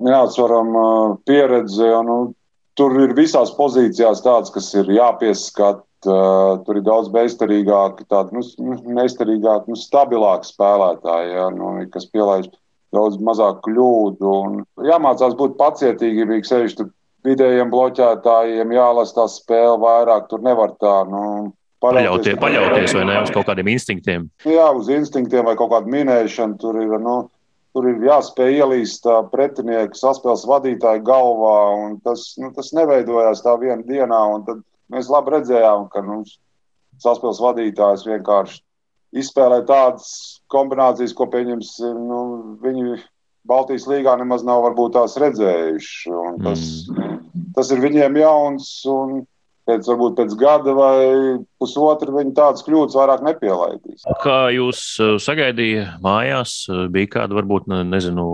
neatsvarama 0.06 0.86
pieredze. 1.26 1.90
Ja, 1.90 1.98
nu, 2.06 2.30
tur 2.78 2.94
ir 3.02 3.18
visās 3.18 3.50
pozīcijās 3.58 4.22
tāds, 4.22 4.54
kas 4.54 4.70
ir 4.78 4.94
jāpieskat 5.00 5.82
uh, 6.04 6.58
tur 6.66 6.78
ir 6.78 6.84
daudz 6.86 7.08
bezcerīgāki, 7.14 8.06
tādi 8.12 8.36
nu, 8.36 8.44
nu, 8.60 8.76
nestarīgāki, 8.98 9.72
nu, 9.72 9.80
stabilāki 9.80 10.50
spēlētāji, 10.50 11.34
ja, 11.34 11.48
nu, 11.54 11.72
kas 11.92 12.08
pielaiž 12.12 12.50
daudz 12.94 13.18
mazāk 13.22 13.62
kļūdu. 13.66 14.32
Un 14.48 14.62
jāmācās 14.86 15.36
būt 15.38 15.56
pacietīgiem, 15.60 16.34
sevišķi 16.44 16.88
vidējiem 17.26 17.70
bloķētājiem, 17.72 18.74
jālasa 18.76 19.20
tā 19.20 19.28
spēle 19.32 19.78
vairāk. 19.82 20.28
Tur 20.30 20.44
nevar 20.46 20.76
tā. 20.80 20.98
Nu, 21.10 21.22
Paļauties, 21.84 22.38
paļauties 22.40 22.94
vai 22.96 23.02
ne 23.04 23.16
uz 23.20 23.32
kaut 23.34 23.46
kādiem 23.50 23.68
instinktiem? 23.74 24.30
Jā, 24.48 24.70
uz 24.74 24.88
instinktiem 24.90 25.44
vai 25.46 25.56
kaut 25.58 25.74
kādu 25.74 25.92
minēšanu. 25.92 26.56
Tur 26.62 26.78
ir, 26.80 26.94
nu, 27.02 27.16
tur 27.76 27.90
ir 27.90 28.06
jāspēj 28.06 28.62
ielīst 28.62 29.04
pretinieku 29.32 29.98
saspēles 29.98 30.46
vadītāju 30.48 31.04
galvā. 31.06 31.58
Tas, 32.06 32.30
nu, 32.40 32.48
tas 32.56 32.72
neveidojās 32.76 33.44
tā 33.44 33.58
vienā 33.60 33.84
dienā. 33.84 34.22
Tad 34.48 34.64
Mēs 34.92 35.10
labi 35.10 35.34
redzējām, 35.34 35.88
ka 35.92 36.02
nu, 36.06 36.20
saspēles 37.02 37.42
vadītājs 37.42 38.06
vienkārši 38.06 38.62
izspēlē 39.16 39.62
tādas 39.68 40.08
kombinācijas, 40.52 41.14
ko 41.16 41.28
pieņemsim, 41.32 42.00
nu, 42.08 42.20
viņi 42.62 43.00
Baltijas 43.46 43.86
līgā 43.90 44.16
nemaz 44.18 44.44
nav 44.46 44.64
varbūt 44.66 44.96
tās 44.96 45.16
redzējuši. 45.22 46.14
Tas, 46.44 46.62
mm. 46.90 47.18
tas 47.56 47.70
ir 47.74 47.82
viņiem 47.84 48.18
jauns. 48.20 48.70
Un, 48.90 49.20
pēc, 49.66 49.88
varbūt 49.90 50.16
pēc 50.20 50.36
gada 50.40 50.74
vai 50.76 50.96
pusotra 51.60 52.14
viņi 52.14 52.34
tādas 52.36 52.64
kļūdas 52.66 52.96
vairāk 52.98 53.24
nepielaidīs. 53.26 54.06
Kā 54.22 54.38
jūs 54.54 54.82
uh, 55.02 55.16
sagaidījāt 55.22 56.00
mājās, 56.04 56.56
uh, 56.70 56.86
bija 56.92 57.12
kāda 57.18 57.38
varbūt 57.38 57.68
nezinu, 57.90 58.26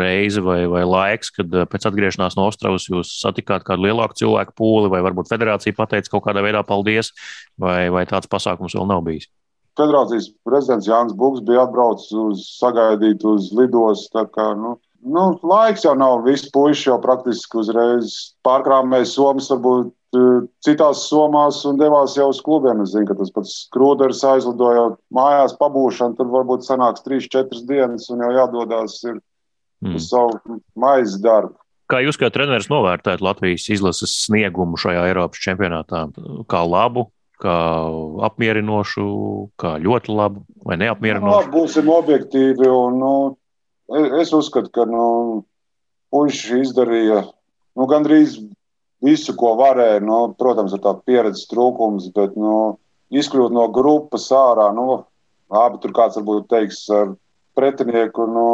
reize 0.00 0.44
vai, 0.44 0.62
vai 0.70 0.84
laiks, 0.88 1.32
kad 1.36 1.52
uh, 1.56 1.66
pēc 1.70 1.88
atgriešanās 1.90 2.38
no 2.38 2.48
Ostravas 2.50 2.88
jūs 2.90 3.16
satikāt 3.22 3.66
kādu 3.66 3.88
lielāku 3.88 4.20
cilvēku 4.22 4.56
pūli, 4.60 4.92
vai 4.92 5.02
varbūt 5.06 5.32
federācija 5.32 5.76
pateica 5.76 6.16
kaut 6.16 6.28
kādā 6.28 6.44
veidā 6.44 6.64
paldies, 6.66 7.14
vai, 7.60 7.88
vai 7.92 8.06
tāds 8.10 8.30
pasākums 8.30 8.76
vēl 8.76 8.88
nav 8.90 9.04
bijis? 9.06 9.30
federācijas 9.80 10.28
prezidents 10.44 10.88
Jānis 10.88 11.16
Buks 11.16 11.42
bija 11.46 11.64
atbraucis 11.64 12.12
uz 12.16 12.44
sagaidīt 12.58 13.24
uz 13.28 13.50
lidos. 13.56 14.06
Kā, 14.12 14.50
nu, 14.58 14.74
nu, 15.00 15.24
laiks 15.46 15.86
jau 15.86 15.94
nav, 15.98 16.24
visi 16.26 16.50
puiši 16.54 16.90
jau 16.90 16.98
praktiski 17.02 17.60
uzreiz 17.62 18.16
pārkrāmēja 18.46 19.08
somas, 19.14 19.50
varbūt 19.52 19.94
citās 20.64 21.04
somās 21.06 21.60
un 21.68 21.78
devās 21.78 22.16
jau 22.18 22.30
uz 22.32 22.40
klubiem. 22.42 22.82
Es 22.84 22.94
zinu, 22.94 23.06
ka 23.08 23.16
tas 23.18 23.30
pats 23.34 23.54
Krūderis 23.74 24.22
aizlidoja 24.26 24.90
mājās 25.14 25.54
pabūšanu, 25.60 26.18
tur 26.18 26.30
varbūt 26.32 26.66
sanāks 26.66 27.04
3-4 27.06 27.64
dienas 27.68 28.10
un 28.10 28.24
jau 28.24 28.32
jādodas 28.34 28.98
ir 29.06 29.16
mm. 29.16 29.94
uz 29.94 30.08
savu 30.10 30.58
maizi 30.74 31.20
darbu. 31.22 31.54
Kā 31.90 32.02
jūs 32.04 32.18
kā 32.18 32.30
treneris 32.30 32.68
novērtējat 32.70 33.22
Latvijas 33.22 33.66
izlases 33.74 34.12
sniegumu 34.26 34.78
šajā 34.78 35.08
Eiropas 35.10 35.42
čempionātā? 35.42 36.04
Kā 36.50 36.60
labu, 36.62 37.08
kā 37.42 37.56
apmierinošu, 38.28 39.06
kā 39.58 39.74
ļoti 39.82 40.14
labu 40.14 40.44
vai 40.66 40.78
neapmierinošu? 40.78 41.48
Nu, 41.48 41.54
būsim 41.54 41.90
objektīvi. 41.90 42.68
Un, 42.70 43.00
nu, 43.02 43.14
es 44.20 44.30
uzskatu, 44.36 44.70
ka 44.74 44.86
nu, 44.86 45.06
puiši 46.14 46.62
izdarīja 46.62 47.24
nu, 47.26 47.88
gandrīz 47.90 48.38
visu, 49.04 49.34
ko 49.38 49.54
varēja. 49.60 50.02
Nu, 50.04 50.20
protams, 50.38 50.74
ir 50.76 50.82
tāds 50.84 51.04
pieredzes 51.08 51.48
trūkums, 51.50 52.10
bet 52.16 52.36
nu, 52.38 52.78
izkļūt 53.10 53.54
no 53.54 53.66
grupas 53.74 54.28
ārā. 54.34 54.70
Nu, 54.76 55.02
abi 55.50 55.80
tur 55.82 55.94
kāds 55.96 56.18
varbūt 56.20 56.50
teiks 56.52 56.84
ar 56.94 57.14
pretinieku 57.58 58.26
nu, 58.30 58.50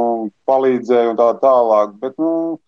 palīdzēja 0.48 1.12
un 1.12 1.18
tā 1.20 1.32
tālāk. 1.42 1.96
Bet, 2.02 2.16
nu, 2.22 2.58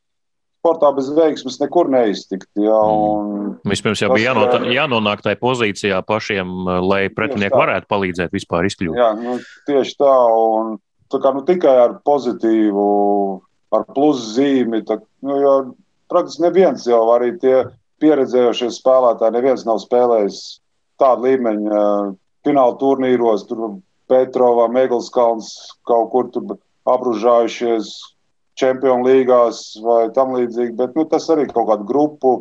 sportā 0.59 0.91
bez 0.97 1.09
veiksmes 1.15 1.59
nekur 1.63 1.89
neiztikt. 1.93 2.49
Jā, 2.59 2.79
mm. 2.79 3.55
Vispirms 3.69 4.03
jau 4.03 4.13
bija 4.15 4.33
jānot, 4.33 4.69
jānonāk 4.75 5.23
tajā 5.25 5.39
pozīcijā 5.41 6.03
pašiem, 6.07 6.51
lai 6.85 7.07
pretinieki 7.15 7.57
varētu 7.57 7.89
palīdzēt 7.91 8.35
vispār 8.35 8.69
izkļūt. 8.69 8.99
Jā, 8.99 9.13
nu, 9.19 9.39
tieši 9.69 9.99
tā. 10.03 10.15
Un, 10.35 10.77
tā 11.13 11.23
kā, 11.23 11.33
nu, 11.37 11.45
tikai 11.49 11.77
ar 11.87 11.99
pozitīvu, 12.07 12.89
ar 13.75 13.87
plusu 13.95 14.35
zīmi. 14.37 14.83
Tā, 14.89 14.99
nu, 15.25 15.39
jo, 15.41 15.55
praktiski 16.11 16.45
neviens 16.47 16.87
jau 16.89 17.03
arī 17.15 17.35
tie 17.43 17.57
pieredzējušie 18.03 18.71
spēlētāji, 18.75 19.35
neviens 19.35 19.65
nav 19.67 19.81
spēlējis 19.83 20.41
tādu 21.01 21.29
līmeņu 21.29 21.83
fināla 22.47 22.77
turnīros. 22.81 23.47
Tur 23.49 23.81
Petrova, 24.09 24.69
Megelskalns 24.73 25.51
kaut 25.89 26.13
kur 26.13 26.31
tur 26.33 26.57
apružājušies 26.89 27.91
čempionu 28.59 29.07
līgās 29.07 29.63
vai 29.85 30.07
tam 30.17 30.35
līdzīgi. 30.37 30.77
Bet 30.79 30.97
nu, 30.97 31.05
tas 31.11 31.29
arī 31.35 31.47
kaut 31.51 31.69
kādu 31.71 31.87
grupu 31.89 32.33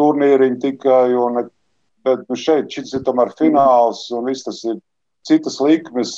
turnīriņu 0.00 0.60
tikai. 0.64 1.14
Un, 1.20 1.46
bet 2.06 2.26
nu, 2.26 2.38
šeit 2.38 2.72
šis 2.72 2.98
ir 2.98 3.06
tomēr 3.06 3.32
fināls 3.38 4.06
un 4.14 4.26
viss 4.30 4.46
tas 4.46 4.62
ir 4.66 4.80
citas 5.26 5.58
likmes. 5.62 6.14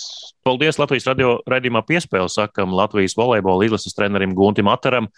Paldies 0.46 0.78
Latvijas 0.80 1.04
radio 1.08 1.34
raidījumā 1.50 1.82
piespēle, 1.84 2.28
sakam 2.32 2.72
Latvijas 2.76 3.16
volejbola 3.18 3.66
izlases 3.66 3.96
trenerim 3.96 4.32
Guntim 4.36 4.70
Ataram. 4.72 5.10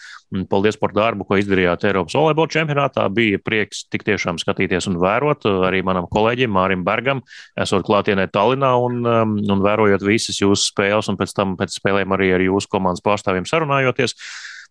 Paldies 0.51 0.79
par 0.81 0.95
darbu, 0.97 1.27
ko 1.29 1.39
izdarījāt 1.39 1.85
Eiropas 1.87 2.17
volejbola 2.19 2.51
čempionātā. 2.51 3.05
Bija 3.15 3.39
prieks 3.43 3.85
tik 3.93 4.07
tiešām 4.09 4.41
skatīties 4.43 4.89
un 4.91 4.99
vērot 5.03 5.47
arī 5.69 5.85
manam 5.87 6.09
kolēģim 6.11 6.51
Mārim 6.57 6.85
Bergam, 6.87 7.23
esot 7.61 7.87
klātienē 7.87 8.27
Tallinā 8.35 8.73
un, 8.83 9.01
um, 9.07 9.39
un 9.39 9.65
vērojot 9.67 10.07
visas 10.07 10.41
jūsu 10.43 10.73
spēles 10.73 11.13
un 11.13 11.21
pēc 11.21 11.37
tam 11.37 11.55
pēc 11.61 11.79
spēlēm 11.79 12.17
arī 12.17 12.33
ar 12.35 12.47
jūsu 12.49 12.73
komandas 12.73 13.05
pārstāvjiem 13.07 13.47
sarunājoties. 13.51 14.17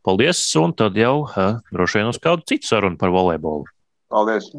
Paldies, 0.03 0.43
un 0.59 0.75
tad 0.75 0.95
jau 0.99 1.27
droši 1.71 2.01
vien 2.01 2.11
uz 2.11 2.19
kādu 2.23 2.47
citu 2.47 2.71
sarunu 2.71 2.99
par 2.99 3.15
volejbolu. 3.15 3.67
Paldies! 4.09 4.49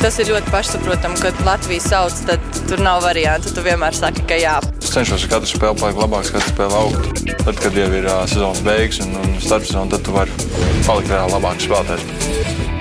Tas 0.00 0.16
ir 0.16 0.30
ļoti 0.32 0.48
pašsaprotami, 0.48 1.18
kad 1.20 1.42
Latvijas 1.44 1.90
sauc, 1.92 2.22
tad 2.24 2.60
tur 2.70 2.80
nav 2.80 3.02
variantu. 3.04 3.52
Tu 3.52 3.64
vienmēr 3.66 3.92
saki, 3.92 4.24
ka 4.30 4.38
jā. 4.40 4.56
Es 4.80 4.94
cenšos 4.94 5.28
katru 5.28 5.50
spēli 5.50 5.76
palikt 5.82 6.00
labāks, 6.00 6.32
katru 6.32 6.54
spēli 6.54 6.78
augt. 6.80 7.22
Tad, 7.44 7.60
kad 7.60 7.76
jau 7.76 7.92
ir 8.00 8.08
uh, 8.08 8.24
sezonas 8.24 8.64
beigas 8.64 9.04
un, 9.04 9.12
un 9.20 9.36
starpsezona, 9.44 9.92
tad 9.92 10.08
tu 10.08 10.16
vari 10.16 10.50
palikt 10.88 11.12
vēl 11.12 11.34
labāks 11.36 11.68
spēlētājs. 11.68 12.79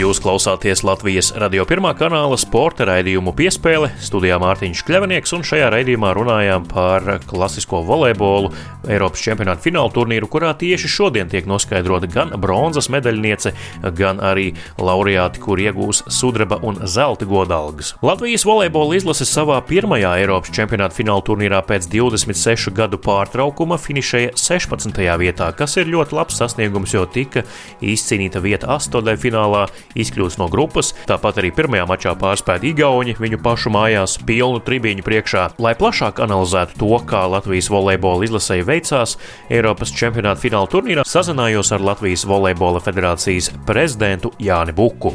Jūs 0.00 0.20
klausāties 0.22 0.84
Latvijas 0.86 1.32
radio 1.36 1.64
pirmā 1.68 1.90
kanāla 1.98 2.36
sporta 2.38 2.86
raidījumu 2.86 3.34
piespēle. 3.36 3.90
Studijā 4.00 4.38
Mārtiņš 4.40 4.80
Kļavinieks, 4.86 5.32
un 5.34 5.42
šajā 5.44 5.66
raidījumā 5.74 6.12
runājām 6.14 6.68
par 6.70 7.18
klasisko 7.28 7.82
volejbolu 7.84 8.52
Eiropas 8.88 9.20
čempionāta 9.20 9.60
fināla 9.66 9.90
turnīru, 9.92 10.28
kurā 10.30 10.52
tieši 10.56 10.88
šodien 10.88 11.28
tiek 11.28 11.48
noskaidrota 11.50 12.08
gan 12.08 12.30
bronzas 12.40 12.88
medaļniece, 12.94 13.52
gan 13.98 14.22
arī 14.24 14.52
laureāti, 14.78 15.42
kur 15.42 15.60
iegūs 15.60 16.04
sudraba 16.08 16.60
un 16.64 16.78
zelta 16.86 17.26
godalgas. 17.28 17.96
Latvijas 18.06 18.46
volejbola 18.48 18.96
izlase 18.96 19.26
savā 19.28 19.58
pirmajā 19.66 20.14
Eiropas 20.22 20.54
čempionāta 20.54 20.96
fināla 20.96 21.26
turnīrā 21.26 21.60
pēc 21.66 21.90
26 21.90 22.70
gadu 22.78 23.02
pārtraukuma 23.02 23.76
finišēja 23.82 24.32
16. 24.38 25.02
vietā, 25.20 25.50
kas 25.58 25.76
ir 25.82 25.90
ļoti 25.90 26.16
labs 26.16 26.40
sasniegums, 26.40 26.94
jo 26.94 27.04
tika 27.10 27.44
izcīnīta 27.82 28.40
vieta 28.46 28.70
astotdaļfinālā 28.78 29.39
finālā 29.40 29.66
izkļūst 29.98 30.40
no 30.40 30.48
grupas. 30.50 30.92
Tāpat 31.08 31.40
arī 31.40 31.52
pirmajā 31.54 31.86
mačā 31.88 32.14
pārspēja 32.18 32.70
Igauni 32.70 33.16
viņu 33.18 33.40
pašu 33.42 33.72
mājās 33.72 34.18
pilnu 34.26 34.60
tribīņu 34.66 35.06
priekšā. 35.06 35.46
Lai 35.58 35.74
plašāk 35.74 36.20
analizētu 36.20 36.78
to, 36.80 36.92
kā 37.08 37.26
Latvijas 37.30 37.70
volejbola 37.70 38.26
izlasēji 38.28 38.66
veicās 38.68 39.16
Eiropas 39.50 39.94
čempionāta 39.94 40.42
fināla 40.42 40.70
turnīrā, 40.70 41.06
sazinājos 41.06 41.72
ar 41.72 41.84
Latvijas 41.92 42.26
volejbola 42.28 42.82
federācijas 42.84 43.52
prezidentu 43.66 44.34
Jāni 44.40 44.76
Buku. 44.76 45.14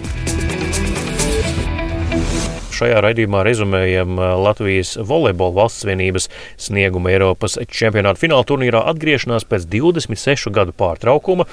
Šajā 2.75 2.97
raidījumā 3.05 3.45
rezumējam 3.47 4.17
Latvijas 4.19 4.95
volejbola 4.99 5.55
valsts 5.61 5.85
vienības 5.87 6.25
sniegumu 6.59 7.07
Eiropas 7.13 7.55
čempionāta 7.71 8.19
fināla 8.19 8.43
turnīrā 8.47 8.81
atgriešanās 8.91 9.45
pēc 9.47 9.67
26 9.71 10.51
gadu 10.55 10.75
pārtraukuma, 10.75 11.45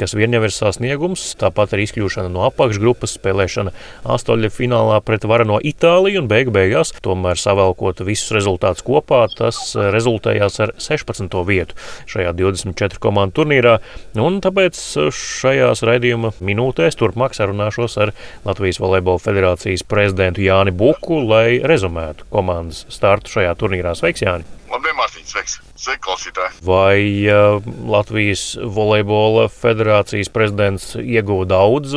kas 0.00 0.16
vien 0.18 0.34
jau 0.34 0.42
ir 0.42 0.54
sasniegums. 0.54 1.28
Tāpat 1.38 1.76
arī 1.76 1.86
izkļūšana 1.86 2.32
no 2.34 2.42
apakšgrupas, 2.48 3.14
spēlēšana 3.20 3.74
astoļu 4.16 4.50
finālā 4.54 4.98
pret 5.06 5.28
varano 5.30 5.60
Itāliju 5.62 6.24
un 6.24 6.30
beigu 6.30 6.54
beigās, 6.56 6.90
tomēr 7.04 7.38
savēlkot 7.38 8.02
visus 8.08 8.34
rezultātus 8.34 8.82
kopā, 8.86 9.22
tas 9.38 9.60
rezultējās 9.76 10.58
ar 10.66 10.74
16. 10.82 11.38
vietu 11.46 11.78
šajā 12.10 12.34
24 12.40 12.98
komandu 13.02 13.38
turnīrā. 13.42 13.76
Un 14.18 14.40
tāpēc 14.42 14.82
šajās 15.14 15.84
raidījuma 15.86 16.34
minūtēs 16.42 16.98
turpmāk 16.98 17.38
sarunāšos 17.38 17.98
ar 18.02 18.14
Latvijas 18.48 18.82
volejbola 18.82 19.22
federācijas 19.22 19.86
prezidentu 19.86 20.42
Jānu. 20.42 20.55
Jāni 20.56 20.72
Buku, 20.72 21.18
lai 21.28 21.58
rezumētu 21.60 22.24
komandas 22.32 22.86
startu 22.92 23.28
šajā 23.34 23.52
turnīrā. 23.60 23.92
Sveiks, 23.98 24.22
Jāni! 24.24 24.46
Labdien, 24.70 24.96
Mārtiņ, 24.96 25.26
sveiks! 25.28 25.58
Sveiki, 25.76 26.00
klausītāji! 26.06 26.62
Vai 26.64 26.96
uh, 27.28 27.66
Latvijas 27.92 28.44
volejbola 28.56 29.50
federācijas 29.52 30.32
prezidents 30.32 30.94
ieguva 30.96 31.44
daudz, 31.50 31.92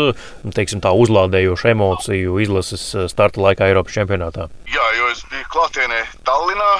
teiksim 0.57 0.83
tā, 0.83 0.91
uzlādējošu 0.91 1.71
emociju 1.71 2.35
izlases 2.43 2.83
starta 3.13 3.45
laikā 3.45 3.71
Eiropas 3.71 3.95
čempionātā? 3.95 4.49
Jā, 4.67 4.87
jo 4.99 5.07
es 5.13 5.23
biju 5.31 5.47
klātienē 5.55 6.03
Tallinā 6.27 6.71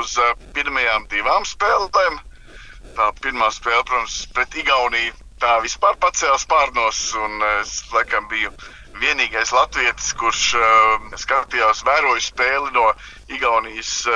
uz 0.00 0.16
uh, 0.16 0.32
pirmajām 0.56 1.04
divām 1.12 1.44
spēlēm. 1.48 2.20
Tā 2.96 3.12
pirmā 3.20 3.52
spēle, 3.52 3.84
protams, 3.84 4.22
pret 4.34 4.56
Igauniju, 4.64 5.12
tā 5.40 5.60
vispār 5.64 6.00
pacēla 6.00 6.40
spārnos, 6.40 7.10
un 7.20 7.44
es 7.60 7.82
laikam 7.92 8.26
biju 8.32 8.50
vienīgais 9.00 9.52
latvietis, 9.56 10.12
kurš 10.20 10.42
uh, 10.58 11.08
skatījās, 11.20 11.84
vēroja 11.88 12.22
spēli 12.24 12.72
no 12.76 12.90
Igaunijas 13.30 13.90
uh, 14.10 14.14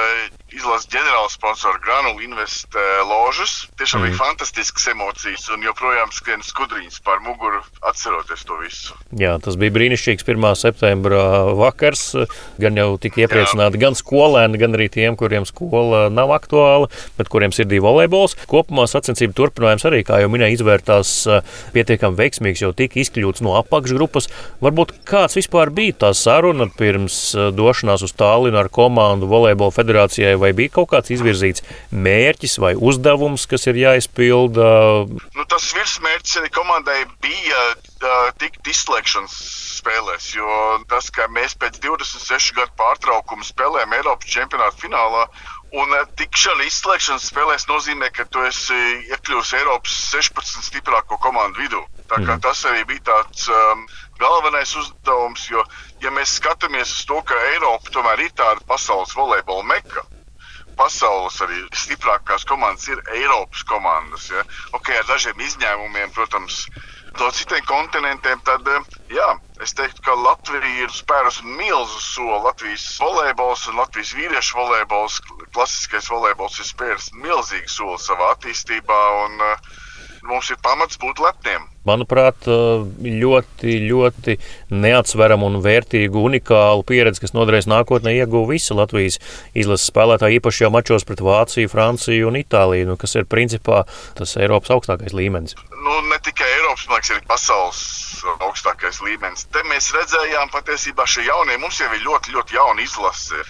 izlases 0.51 0.89
ģenerālsponsora 0.91 1.79
Granulu 1.85 2.25
Invest 2.25 2.75
uh, 2.75 3.03
ložas. 3.07 3.69
Tiešām 3.79 4.03
mm. 4.03 4.09
bija 4.09 4.19
fantastiskas 4.19 4.89
emocijas 4.91 5.45
un 5.55 5.63
joprojām 5.63 6.11
skrien 6.15 6.43
skudriņas 6.43 6.99
pār 7.07 7.21
muguru, 7.23 7.61
atceroties 7.87 8.43
to 8.49 8.59
visu. 8.59 8.97
Jā, 9.15 9.37
tas 9.45 9.55
bija 9.61 9.75
brīnišķīgs 9.77 10.27
1. 10.27 10.49
septembra 10.59 11.21
vakars. 11.55 12.03
Gan 12.59 12.81
jau 12.81 12.89
tika 12.99 13.23
iepriecināti 13.23 13.79
Jā. 13.79 13.85
gan 13.85 13.99
skolēni, 13.99 14.59
gan 14.59 14.75
arī 14.75 14.89
tiem, 14.91 15.19
kuriem 15.21 15.47
skola 15.47 16.09
nav 16.11 16.35
aktuāla, 16.35 16.91
bet 17.19 17.31
kuriem 17.31 17.55
sirdī 17.55 17.79
volejbols. 17.85 18.35
Kopumā 18.51 18.89
sacensību 18.91 19.39
turpinājums 19.39 19.87
arī, 19.87 20.03
kā 20.07 20.19
jau 20.25 20.33
minēja, 20.33 20.59
izvērtās 20.59 21.15
pietiekami 21.77 22.19
veiksmīgs, 22.19 22.65
jo 22.67 22.75
tika 22.75 22.99
izkļūts 23.05 23.47
no 23.47 23.55
apakšgrupas. 23.63 24.31
Varbūt 24.65 24.97
kāds 25.07 25.39
vispār 25.39 25.71
bija 25.75 26.01
tā 26.07 26.15
saruna 26.19 26.67
pirms 26.75 27.21
došanās 27.55 28.03
uz 28.07 28.15
Tālinu 28.19 28.59
ar 28.59 28.71
komandu 28.75 29.04
volejbola 29.31 29.75
federācijai 29.75 30.35
vai 30.41 30.53
bija 30.57 30.75
kaut 30.79 30.91
kāds 30.95 31.13
izvirzīts 31.15 31.65
mērķis 31.91 32.59
vai 32.63 32.75
uzdevums, 32.77 33.47
kas 33.51 33.69
ir 33.71 33.81
jāizpilda? 33.83 34.69
Nu, 35.09 35.47
tas 35.51 35.71
virsmērķis 35.77 36.41
arī 36.43 36.53
komandai 36.55 37.01
bija 37.25 37.65
tikt 38.41 38.69
izslēgšanas 38.69 39.37
spēlēs, 39.81 40.31
jo 40.37 40.49
tas, 40.91 41.11
ka 41.13 41.27
mēs 41.33 41.57
pēc 41.61 41.81
26 41.83 42.57
gadu 42.57 42.73
pārtraukuma 42.81 43.45
spēlējam 43.47 43.95
Eiropas 43.99 44.33
čempionāta 44.37 44.81
finālā 44.81 45.27
Un 45.75 45.91
tikšana 46.19 46.69
izslēgšanas 46.69 47.25
spēlēs 47.33 47.65
nozīmē, 47.67 48.07
ka 48.15 48.29
tu 48.31 48.45
esi 48.47 48.77
iekļuvis 49.11 49.55
Eiropas 49.59 49.97
16 50.13 50.69
stiprāko 50.69 51.19
komandu 51.19 51.65
vidū. 51.65 51.81
Tā 52.07 52.21
kā 52.21 52.37
mm. 52.37 52.43
tas 52.45 52.61
arī 52.71 52.85
bija 52.87 53.03
tāds 53.09 53.49
um, 53.51 53.83
galvenais 54.21 54.71
uzdevums, 54.79 55.49
jo, 55.51 55.65
ja 56.05 56.13
mēs 56.13 56.37
skatāmies 56.39 56.91
uz 56.93 57.05
to, 57.09 57.21
ka 57.27 57.37
Eiropa 57.55 57.93
tomēr 57.95 58.27
ir 58.27 58.35
tāda 58.37 58.61
pasaules 58.69 59.15
volejbola 59.17 59.65
meka, 59.71 60.05
pasaules 60.79 61.39
arī 61.45 61.63
stiprākās 61.77 62.45
komandas 62.49 62.89
ir 62.91 63.01
Eiropas 63.15 63.63
komandas. 63.69 64.29
Ja? 64.33 64.43
Ok, 64.77 64.91
ar 64.99 65.07
dažiem 65.09 65.41
izņēmumiem, 65.47 66.13
protams, 66.17 66.65
no 67.21 67.31
citiem 67.37 67.65
kontinentiem, 67.69 68.43
tad 68.47 68.69
jā, 69.13 69.29
es 69.65 69.75
teiktu, 69.79 70.03
ka 70.05 70.17
Latvija 70.19 70.75
ir 70.85 70.93
spērusi 70.93 71.47
milzu 71.47 72.03
soli. 72.03 72.43
Latvijas 72.49 72.89
volejbols 73.01 73.69
un 73.71 73.81
Latvijas 73.81 74.13
vīriešu 74.19 74.59
volejbols, 74.61 75.21
klasiskais 75.55 76.11
volejbols 76.11 76.61
ir 76.61 76.71
spēris 76.73 77.13
milzīgu 77.17 77.71
soli 77.71 78.03
savā 78.03 78.35
attīstībā. 78.35 79.01
Un, 79.25 79.41
uh, 79.53 79.83
mums 80.29 80.51
ir 80.53 80.59
pamats 80.65 80.99
būt 81.01 81.21
lepniem. 81.23 81.67
Manuprāt, 81.85 82.47
ļoti, 82.49 83.75
ļoti 83.85 84.37
neatsveramu 84.73 85.51
un 85.51 85.59
vērtīgu, 85.65 86.23
unikālu 86.31 86.85
pieredzi, 86.89 87.21
kas 87.25 87.35
noderēs 87.37 87.69
nākotnē, 87.69 88.15
ieguva 88.17 88.55
visi 88.55 88.77
Latvijas 88.77 89.19
izlases 89.53 89.91
spēlētāji, 89.93 90.41
īpaši 90.41 90.65
jau 90.65 90.73
mačos 90.73 91.05
pret 91.05 91.21
Vāciju, 91.25 91.69
Franciju 91.73 92.31
un 92.31 92.41
Itāliju, 92.41 92.89
nu, 92.89 92.97
kas 93.01 93.19
ir 93.19 93.29
principā 93.29 93.83
tas 94.17 94.33
Eiropas 94.41 94.73
augstākais 94.73 95.13
līmenis. 95.17 95.59
Nu, 95.75 95.99
ne 96.09 96.21
tikai 96.25 96.49
Eiropas, 96.57 96.89
liekas, 96.89 97.13
ir 97.13 97.29
pasaules 97.29 97.85
augstākais 98.49 99.03
līmenis. 99.05 99.45
Te 99.53 99.61
mēs 99.69 99.93
redzējām 99.93 100.55
patiesībā 100.57 101.05
šie 101.05 101.29
jaunie, 101.29 101.61
mums 101.61 101.85
jau 101.85 101.93
ir 101.93 102.01
ļoti, 102.07 102.33
ļoti 102.39 102.57
jauna 102.57 102.85
izlase 102.87 103.45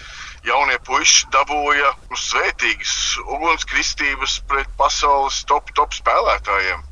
jaunie 0.45 0.79
puiši 0.87 1.29
dabūja 1.35 1.93
svētīgas 2.21 2.95
ugunskristības 3.25 4.39
pret 4.51 4.71
pasaules 4.81 5.43
top, 5.51 5.71
top 5.79 5.97
spēlētājiem. 5.97 6.83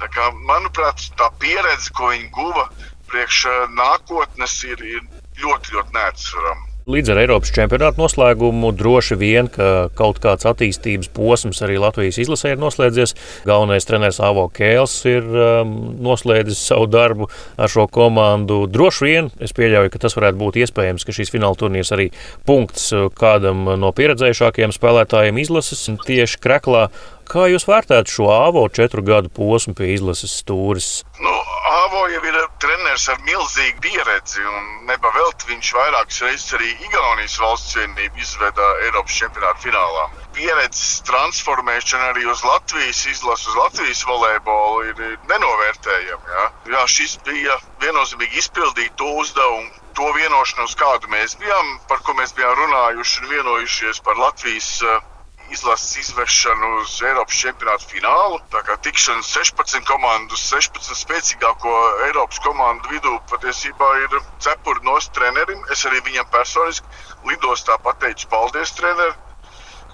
Tā 0.00 0.08
kā, 0.12 0.30
manuprāt, 0.48 1.04
tā 1.20 1.28
pieredze, 1.42 1.92
ko 1.96 2.10
viņi 2.12 2.28
guva 2.34 2.66
priekš 3.10 3.44
nākotnes, 3.76 4.58
ir, 4.68 4.82
ir 4.82 5.02
ļoti, 5.42 5.76
ļoti 5.76 5.98
neatsverama. 5.98 6.71
Līdz 6.82 7.12
ar 7.12 7.18
Eiropas 7.22 7.52
čempionāta 7.54 8.00
noslēgumu 8.00 8.72
droši 8.74 9.14
vien, 9.14 9.46
ka 9.46 9.86
kaut 9.94 10.16
kāds 10.18 10.48
attīstības 10.50 11.12
posms 11.14 11.60
arī 11.62 11.76
Latvijas 11.78 12.18
izlasē 12.18 12.56
ir 12.56 12.58
noslēdzies. 12.58 13.14
Galvenais 13.46 13.86
treneris 13.86 14.18
Avo 14.18 14.48
Kēls 14.50 14.96
ir 15.06 15.22
um, 15.22 15.76
noslēdzis 16.02 16.58
savu 16.72 16.88
darbu 16.90 17.28
ar 17.54 17.70
šo 17.70 17.86
komandu. 17.86 18.64
Droši 18.66 19.06
vien 19.06 19.30
es 19.38 19.54
pieļauju, 19.54 19.92
ka 19.94 20.02
tas 20.02 20.18
varētu 20.18 20.40
būt 20.42 20.58
iespējams, 20.64 21.06
ka 21.06 21.14
šīs 21.14 21.30
fināla 21.30 21.60
turnīrs 21.60 21.94
arī 21.94 22.08
punkts 22.50 22.90
kādam 23.14 23.62
no 23.78 23.94
pieredzējušākajiem 23.94 24.74
spēlētājiem 24.74 25.38
izlases 25.38 25.86
tieši 26.02 26.42
Kreklā. 26.42 26.88
Kā 27.30 27.46
jūs 27.46 27.68
vērtējat 27.70 28.10
šo 28.10 28.26
AVO 28.34 28.66
četru 28.74 29.06
gadu 29.06 29.30
posmu 29.30 29.78
pie 29.78 29.94
izlases 29.94 30.34
stūres? 30.42 30.90
Nu, 31.22 31.38
AVO 31.78 32.08
jau 32.10 32.26
ir 32.26 32.41
treneris 32.62 33.08
ar 33.10 33.18
milzīgu 33.26 33.82
pieredzi, 33.82 34.42
un 34.46 34.86
nepavēlt 34.88 35.46
viņš 35.48 35.70
vairākas 35.76 36.20
reizes 36.24 36.54
arī 36.58 36.70
Igaunijas 36.86 37.34
valsts 37.42 37.76
vienību 37.78 38.22
izveda 38.22 38.68
Eiropas 38.86 39.16
čempionāta 39.18 39.64
finālā. 39.64 40.04
Pieredzes 40.36 41.02
transformēšana 41.08 42.12
arī 42.12 42.24
uz 42.30 42.44
Latvijas 42.46 43.02
izlases, 43.10 43.48
uz 43.50 43.58
Latvijas 43.58 44.04
volejbolu 44.08 44.86
ir 44.92 45.02
nenovērtējama. 45.32 46.34
Ja? 46.38 46.48
Jā, 46.76 46.84
šis 46.96 47.18
bija 47.26 47.58
viennozīmīgi 47.82 48.38
izpildīt 48.44 48.94
to 49.00 49.10
uzdevumu, 49.24 49.70
to 49.98 50.12
vienošanos, 50.16 50.76
kādu 50.78 51.10
mēs 51.12 51.34
bijām, 51.42 51.76
par 51.90 52.04
ko 52.06 52.14
mēs 52.20 52.36
bijām 52.38 52.54
runājuši 52.62 53.24
un 53.24 53.32
vienojušies 53.34 54.00
par 54.06 54.20
Latvijas 54.22 54.70
uh, 54.86 55.02
izlases 55.52 55.96
izvešanu 56.00 56.68
uz 56.80 56.94
Eiropas 57.04 57.38
čempionāta 57.44 57.88
finālu. 57.90 58.38
Tā 58.54 58.62
kā 58.66 58.76
tikšana 58.86 59.24
16 59.28 59.84
komandu, 59.88 60.38
16 60.40 60.96
spēcīgāko 61.02 61.74
Eiropas 62.08 62.40
komandu 62.46 62.94
vidū 62.94 63.16
patiesībā 63.32 63.90
ir 64.04 64.16
cepuri 64.46 64.84
no 64.88 64.96
trenerim. 65.18 65.60
Es 65.74 65.84
arī 65.90 66.00
viņam 66.08 66.30
personiski 66.32 67.30
lidostā 67.30 67.76
pateicu 67.88 68.30
paldies 68.32 68.72
trenerim. 68.78 69.18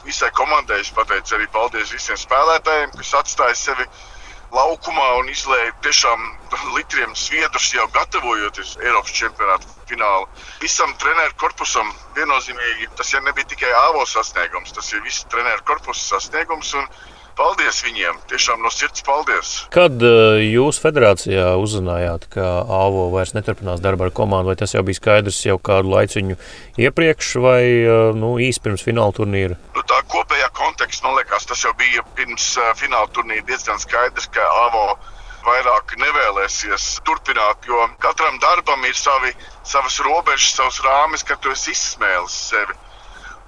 Visai 0.06 0.30
komandai 0.30 0.78
es 0.84 0.92
pateicu 0.94 1.34
arī 1.36 1.48
paldies 1.52 1.90
visiem 1.92 2.16
spēlētājiem, 2.16 2.94
kas 3.00 3.14
atstāja 3.22 3.58
sevi 3.58 3.88
laukumā 4.54 5.06
un 5.20 5.28
izlēja 5.32 5.72
tiešām 5.84 6.24
litriem 6.76 7.14
sviedrus 7.18 7.68
jau 7.74 7.84
gatavojoties 7.94 8.76
Eiropas 8.80 9.12
čempionāta 9.18 9.68
finālu. 9.90 10.28
Visam 10.62 10.94
treneru 11.02 11.36
korpusam 11.40 11.90
viennozīmīgi 12.16 12.88
tas 12.96 13.12
jau 13.12 13.22
nebija 13.26 13.50
tikai 13.52 13.72
āvo 13.84 14.06
sasniegums, 14.08 14.72
tas 14.76 14.92
ir 14.92 15.04
viss 15.04 15.26
treneru 15.32 15.64
korpusa 15.68 16.16
sasniegums. 16.16 16.74
Paldies 17.38 17.76
viņiem! 17.86 18.16
Tiešām 18.26 18.64
no 18.66 18.70
sirds 18.74 19.04
paldies! 19.06 19.50
Kad 19.70 20.02
uh, 20.02 20.40
jūs 20.42 20.80
federācijā 20.82 21.52
uzzinājāt, 21.62 22.24
ka 22.32 22.46
AVO 22.66 23.04
vairs 23.12 23.30
neturpinās 23.36 23.78
darbu 23.84 24.08
ar 24.08 24.10
komandu, 24.16 24.50
vai 24.50 24.56
tas 24.58 24.74
jau 24.74 24.82
bija 24.86 24.98
skaidrs 24.98 25.38
jau 25.46 25.54
kādu 25.62 25.92
laiciņu 25.92 26.34
iepriekš, 26.82 27.28
vai 27.44 27.60
uh, 27.84 28.10
nu, 28.18 28.32
īsi 28.42 28.64
pirms 28.64 28.82
fināla 28.82 29.14
turnīra? 29.14 29.58
Nu, 29.76 29.84
tā 29.86 30.00
kopējā 30.10 30.50
kontekstā, 30.58 31.06
man 31.06 31.20
liekas, 31.20 31.46
tas 31.46 31.62
jau 31.62 31.70
bija 31.78 32.02
pirms 32.18 32.48
uh, 32.58 32.72
fināla 32.80 33.06
turnīra 33.14 33.46
diezgan 33.52 33.78
skaidrs, 33.86 34.26
ka 34.34 34.50
AVO 34.64 34.98
vairāk 35.46 35.94
nevēlēsies 36.02 36.88
turpināt, 37.06 37.70
jo 37.70 37.86
katram 38.02 38.42
darbam 38.42 38.82
ir 38.90 38.98
savi, 38.98 39.30
savas 39.62 40.02
robežas, 40.02 40.56
savs 40.58 40.82
rāmis, 40.82 41.22
ka 41.22 41.38
tu 41.38 41.54
esi 41.54 41.70
izsmēlis 41.76 42.42
sevi. 42.50 42.74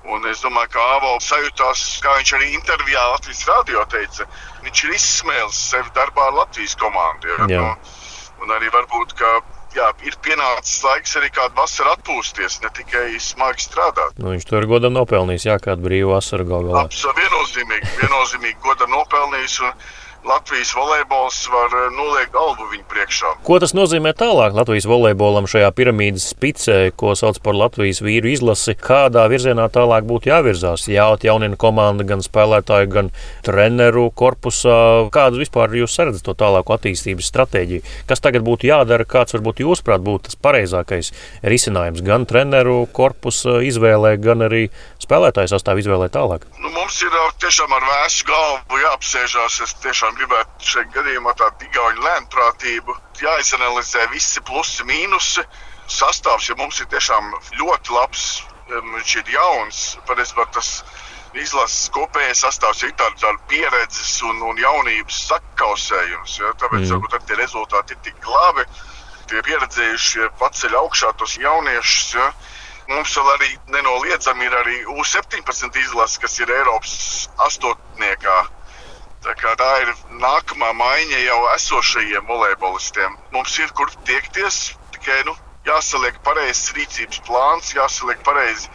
Un 0.08 0.24
es 0.30 0.40
domāju, 0.40 0.70
ka 0.72 0.84
Avo 0.96 1.12
sajūtās, 1.20 1.80
kā 2.00 2.14
viņš 2.16 2.30
arī 2.38 2.52
intervijā 2.56 3.02
Latvijas 3.12 3.42
radio 3.50 3.84
teica, 3.92 4.26
viņš 4.64 4.84
ir 4.86 4.94
izsmēlis 4.96 5.62
sevi 5.74 5.92
darbā 5.96 6.30
ar 6.30 6.38
Latvijas 6.38 6.76
komandu. 6.80 7.28
Ja? 7.28 7.48
Jā. 7.52 7.64
Nu, 7.68 8.46
un 8.46 8.54
arī 8.56 8.70
varbūt, 8.72 9.12
ka 9.18 9.34
jā, 9.76 9.90
ir 10.08 10.16
pienācis 10.24 10.80
laiks 10.86 11.16
arī 11.20 11.28
kādu 11.34 11.58
vasaru 11.60 11.92
atpūsties, 11.94 12.60
ne 12.64 12.72
tikai 12.80 13.06
smagi 13.20 13.66
strādāt. 13.66 14.16
Nu, 14.18 14.32
viņš 14.32 14.48
to 14.48 14.58
ir 14.58 14.68
godam 14.70 14.96
nopelnījis, 14.96 15.50
jā, 15.50 15.58
kādu 15.62 15.84
brīvu 15.86 16.14
vasaru 16.14 16.48
galā. 16.48 16.86
Absolūti 16.86 17.26
viennozīmīgi, 17.26 17.92
viennozīmīgi 18.00 18.62
godam 18.64 18.96
nopelnījis. 18.96 19.58
Un, 19.68 19.76
Latvijas 20.24 20.74
volejbols 20.76 21.48
var 21.48 21.72
eh, 21.72 21.86
noliekt 21.96 22.32
galvu 22.34 22.66
viņu 22.68 22.84
priekšā. 22.90 23.30
Ko 23.46 23.56
tas 23.62 23.72
nozīmē 23.76 24.12
tālāk 24.18 24.52
Latvijas 24.56 24.84
volejbolam 24.90 25.48
šajā 25.48 25.70
piramīdas 25.76 26.26
spicē, 26.34 26.78
ko 26.92 27.14
sauc 27.16 27.40
par 27.44 27.56
Latvijas 27.56 28.02
vīru 28.04 28.28
izlasi? 28.28 28.76
Kādā 28.76 29.24
virzienā 29.32 29.70
tālāk 29.72 30.04
būtu 30.08 30.28
jāvirzās? 30.28 30.84
Jāatjaunina 30.92 31.56
komanda 31.60 32.04
gan 32.04 32.20
spēlētāju, 32.24 32.90
gan 32.92 33.08
treneru 33.46 34.10
korpusā. 34.12 35.08
Kādu 35.14 35.40
vispār 35.40 35.72
jūs 35.80 35.96
redzat 36.02 36.26
to 36.28 36.36
tālāku 36.36 36.76
attīstības 36.76 37.32
stratēģiju? 37.32 37.86
Kas 38.10 38.20
tagad 38.20 38.44
būtu 38.44 38.68
jādara? 38.68 39.08
Kāds 39.08 39.38
varbūt 39.38 39.64
jūsuprāt 39.64 40.04
būtu 40.04 40.28
tas 40.28 40.36
pareizākais 40.36 41.14
risinājums 41.42 42.04
gan 42.04 42.28
treneru 42.28 42.82
korpusa 42.92 43.62
izvēlē, 43.64 44.18
gan 44.20 44.44
arī 44.50 44.66
spēlētāju 45.00 45.54
sastāvu 45.54 45.80
izvēlē 45.80 46.10
tālāk? 46.12 46.44
Nu, 46.60 46.68
mums 46.76 47.00
ir 47.06 47.16
tiešām 47.40 47.72
ar 47.72 47.84
vēsu 47.88 48.26
galvu 48.28 48.80
jāapsēžās. 48.84 49.60
Es 49.64 49.74
tiešām 49.82 50.09
tiešām 50.10 50.18
gribētu 50.18 50.66
šajā 50.66 50.90
gadījumā 50.94 51.32
tādu 51.38 51.66
igauņu 51.66 52.02
lēnprātību. 52.02 52.94
Jāizanalizē 53.20 54.10
visi 54.10 54.40
plusi, 54.42 54.84
mīnusi. 54.84 55.44
Sastāvs, 55.86 56.48
ja 56.48 56.56
mums 56.56 56.80
ir 56.80 56.86
tiešām 56.86 57.34
ļoti 57.58 57.92
labs, 57.94 58.42
viņš 58.68 59.16
ir 59.16 59.30
jauns, 59.34 59.98
patiesībā 60.06 60.46
tas 60.54 60.84
izlases 61.34 61.90
kopējais 61.94 62.42
sastāvs 62.42 62.82
ir 62.82 62.92
tāds 62.98 63.22
tā 63.22 63.32
pieredzes 63.48 64.22
un, 64.22 64.40
un 64.42 64.56
jaunības 64.58 65.26
sakausējums. 65.30 66.38
Ja? 66.38 66.52
Tāpēc 66.58 66.86
mm. 66.86 66.92
varbūt 66.94 67.26
tie 67.26 67.36
rezultāti 67.38 67.94
ir 67.94 68.02
tik 68.02 68.26
labi. 68.26 68.66
Tie 69.30 69.42
pieredzējušie 69.46 70.30
paceļ 70.38 70.78
augšā 70.78 71.12
tos 71.18 71.36
jauniešus. 71.38 72.14
Ja? 72.18 72.30
Mums 72.90 73.14
vēl 73.14 73.34
arī 73.36 73.50
nenoliedzami 73.70 74.46
ir 74.46 74.54
arī 74.62 74.78
U-17 74.90 75.82
izlase, 75.84 76.22
kas 76.22 76.38
ir 76.42 76.50
Eiropas 76.50 77.28
astotniekā 77.46 78.38
Tā, 79.20 79.34
tā 79.60 79.70
ir 79.84 79.90
nākamā 80.20 80.70
maiņa 80.76 81.18
jau 81.26 81.40
esošajiem 81.54 82.28
volejbolistiem. 82.30 83.16
Mums 83.34 83.58
ir 83.60 83.72
kur 83.76 83.92
tiekties, 84.08 84.60
tikai 84.94 85.18
nu, 85.28 85.34
jāsaliek 85.68 86.16
pareizs 86.24 86.72
rīcības 86.76 87.20
plāns, 87.26 87.74
jāsaliek 87.76 88.22
pareizi 88.24 88.70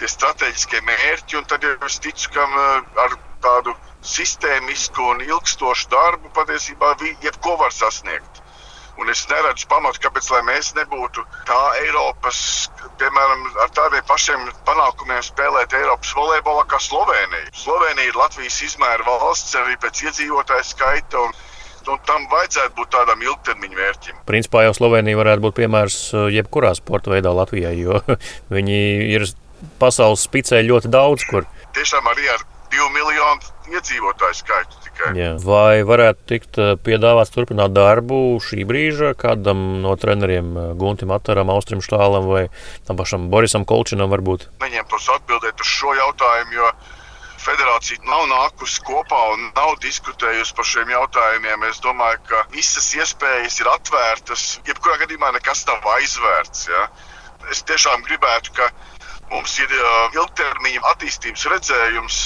tie 0.00 0.10
strateģiskie 0.12 0.82
mērķi. 0.90 1.40
Tad 1.52 1.64
jau 1.64 1.72
es 1.88 1.96
ticu, 2.04 2.28
ka 2.34 2.44
eh, 2.44 2.90
ar 3.06 3.16
tādu 3.46 3.72
sistēmisku 4.06 5.08
un 5.14 5.24
ilgstošu 5.24 5.88
darbu 5.96 6.32
patiesībā 6.36 6.92
jebko 7.24 7.56
var 7.64 7.72
sasniegt. 7.72 8.42
Un 8.96 9.10
es 9.12 9.26
neredzu 9.28 9.68
pamatu, 9.68 10.00
kāpēc 10.06 10.30
mēs 10.46 10.70
nebūtu 10.76 11.24
tā 11.48 11.58
Eiropas, 11.82 12.38
piemēram, 13.00 13.42
ar 13.64 13.72
tādiem 13.76 14.06
pašiem 14.08 14.46
panākumiem 14.68 15.20
spēlēt 15.24 15.76
Eiropas 15.76 16.14
volejbolā 16.16 16.64
kā 16.70 16.80
Slovenija. 16.80 17.50
Slovenija 17.52 18.08
ir 18.08 18.16
Latvijas 18.16 18.56
izmēra 18.64 19.04
valsts 19.04 19.52
arī 19.60 19.76
pēc 19.82 20.06
iedzīvotāju 20.08 20.68
skaita. 20.70 21.26
Un, 21.26 21.36
tam 22.08 22.24
vajadzētu 22.32 22.74
būt 22.74 22.88
tādam 22.96 23.20
ilgtermiņa 23.22 23.76
mērķim. 23.78 24.16
Principā 24.26 24.64
jau 24.64 24.72
Slovenija 24.74 25.20
varētu 25.20 25.44
būt 25.44 25.58
piemērs 25.60 25.98
uh, 26.16 26.26
jebkurā 26.34 26.72
sporta 26.74 27.12
veidā 27.12 27.30
Latvijai, 27.36 27.76
jo 27.78 28.00
viņi 28.56 28.80
ir 29.14 29.28
pasaules 29.78 30.24
spicē 30.26 30.64
ļoti 30.66 30.90
daudz 30.90 31.28
kur. 31.30 31.46
Tiešām 31.76 32.08
arī 32.10 32.32
ar 32.32 32.42
divu 32.72 32.88
miljonu 32.94 33.54
iedzīvotāju 33.72 34.36
skaitu 34.38 34.82
tikai. 34.84 35.12
Jā. 35.18 35.30
Vai 35.42 35.82
varētu 35.86 36.26
tikt 36.30 36.58
eh, 36.62 36.74
piedāvāts 36.86 37.32
turpināt 37.34 37.74
darbu 37.76 38.38
šī 38.42 38.66
brīža 38.68 39.14
kādam 39.18 39.80
no 39.84 39.94
treneriem, 40.00 40.52
eh, 40.56 40.68
Guntim 40.78 41.14
Ataram, 41.14 41.50
Austrim 41.54 41.82
Štālam 41.84 42.28
vai 42.30 42.46
tam 42.86 43.00
pašam 43.00 43.28
Borisam 43.32 43.66
Kolčinam 43.68 44.12
varbūt? 44.14 44.48
Neņemtos 44.62 45.10
atbildēt 45.16 45.64
uz 45.64 45.72
šo 45.72 45.96
jautājumu, 45.98 46.56
jo 46.60 46.70
federācija 47.46 48.02
nav 48.06 48.24
nākusi 48.30 48.82
kopā 48.86 49.20
un 49.34 49.50
nav 49.56 49.76
diskutējusi 49.82 50.56
par 50.56 50.70
šiem 50.70 50.94
jautājumiem. 50.94 51.66
Es 51.70 51.82
domāju, 51.84 52.22
ka 52.30 52.46
visas 52.54 52.88
iespējas 52.96 53.60
ir 53.62 53.70
atvērtas. 53.70 54.46
Jebkurā 54.66 54.98
gadījumā 55.04 55.34
nekas 55.36 55.66
nav 55.68 55.86
aizvērts. 55.98 56.66
Ja? 56.72 56.88
Es 57.52 57.62
tiešām 57.68 58.02
gribētu, 58.08 58.56
ka 58.56 58.70
mums 59.30 59.58
ir 59.62 59.70
ilgtermiņa 60.16 60.82
attīstības 60.94 61.46
redzējums. 61.52 62.24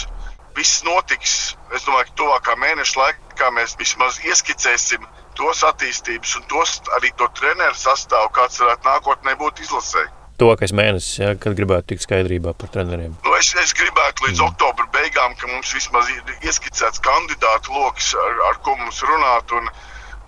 Viss 0.57 0.85
notiks, 0.87 1.35
es 1.75 1.85
domāju, 1.87 2.11
ka 2.11 2.17
tuvākā 2.23 2.57
mēneša 2.61 3.01
laikā 3.01 3.51
mēs 3.57 3.77
vismaz 3.81 4.19
ieskicēsim 4.27 5.05
tos 5.39 5.63
attīstības 5.65 6.37
un 6.41 6.49
tos 6.51 6.81
arī 6.99 7.13
to 7.17 7.29
treneru 7.39 7.77
sastāvu, 7.79 8.33
kāds 8.37 8.59
varētu 8.63 8.91
nākotnē 8.91 9.37
būt 9.41 9.63
izlasējis 9.67 10.17
tuvākais 10.41 10.73
mēnesis, 10.77 11.19
ja, 11.21 11.35
kad 11.37 11.57
gribētu 11.59 11.93
tikt 11.93 12.07
skaidrībā 12.07 12.55
par 12.57 12.73
treneriem? 12.73 13.13
Nu, 13.27 13.35
es, 13.37 13.53
es 13.61 13.75
gribētu 13.77 14.25
līdz 14.27 14.41
mm. 14.41 14.47
oktobra 14.49 14.87
beigām, 14.95 15.37
ka 15.37 15.51
mums 15.51 15.75
vismaz 15.77 16.09
ir 16.15 16.47
ieskicēts 16.49 17.03
kandidātu 17.05 17.75
lokus, 17.77 18.15
ar, 18.17 18.41
ar 18.49 18.61
ko 18.65 18.77
mums 18.81 19.03
runāt. 19.05 19.53
Un, 19.59 19.69